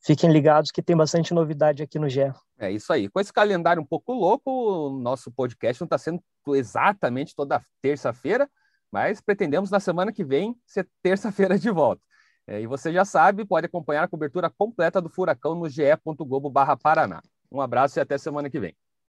Fiquem 0.00 0.32
ligados 0.32 0.70
que 0.70 0.82
tem 0.82 0.96
bastante 0.96 1.34
novidade 1.34 1.82
aqui 1.82 1.98
no 1.98 2.08
GE. 2.08 2.32
É 2.58 2.70
isso 2.70 2.92
aí. 2.92 3.08
Com 3.10 3.20
esse 3.20 3.32
calendário 3.32 3.82
um 3.82 3.86
pouco 3.86 4.12
louco, 4.12 4.50
o 4.50 4.98
nosso 4.98 5.30
podcast 5.30 5.80
não 5.80 5.86
está 5.86 5.98
sendo 5.98 6.22
exatamente 6.48 7.36
toda 7.36 7.62
terça-feira, 7.80 8.50
mas 8.90 9.20
pretendemos 9.20 9.70
na 9.70 9.78
semana 9.78 10.12
que 10.12 10.24
vem 10.24 10.56
ser 10.66 10.88
terça-feira 11.02 11.58
de 11.58 11.70
volta. 11.70 12.02
É, 12.46 12.60
e 12.60 12.66
você 12.66 12.92
já 12.92 13.04
sabe, 13.04 13.44
pode 13.44 13.66
acompanhar 13.66 14.04
a 14.04 14.08
cobertura 14.08 14.50
completa 14.50 15.00
do 15.00 15.08
Furacão 15.08 15.54
no 15.54 15.68
ge.globo.paraná. 15.68 17.22
Um 17.50 17.60
abraço 17.60 17.98
e 17.98 18.00
até 18.00 18.18
semana 18.18 18.50
que 18.50 18.58
vem. 18.58 18.76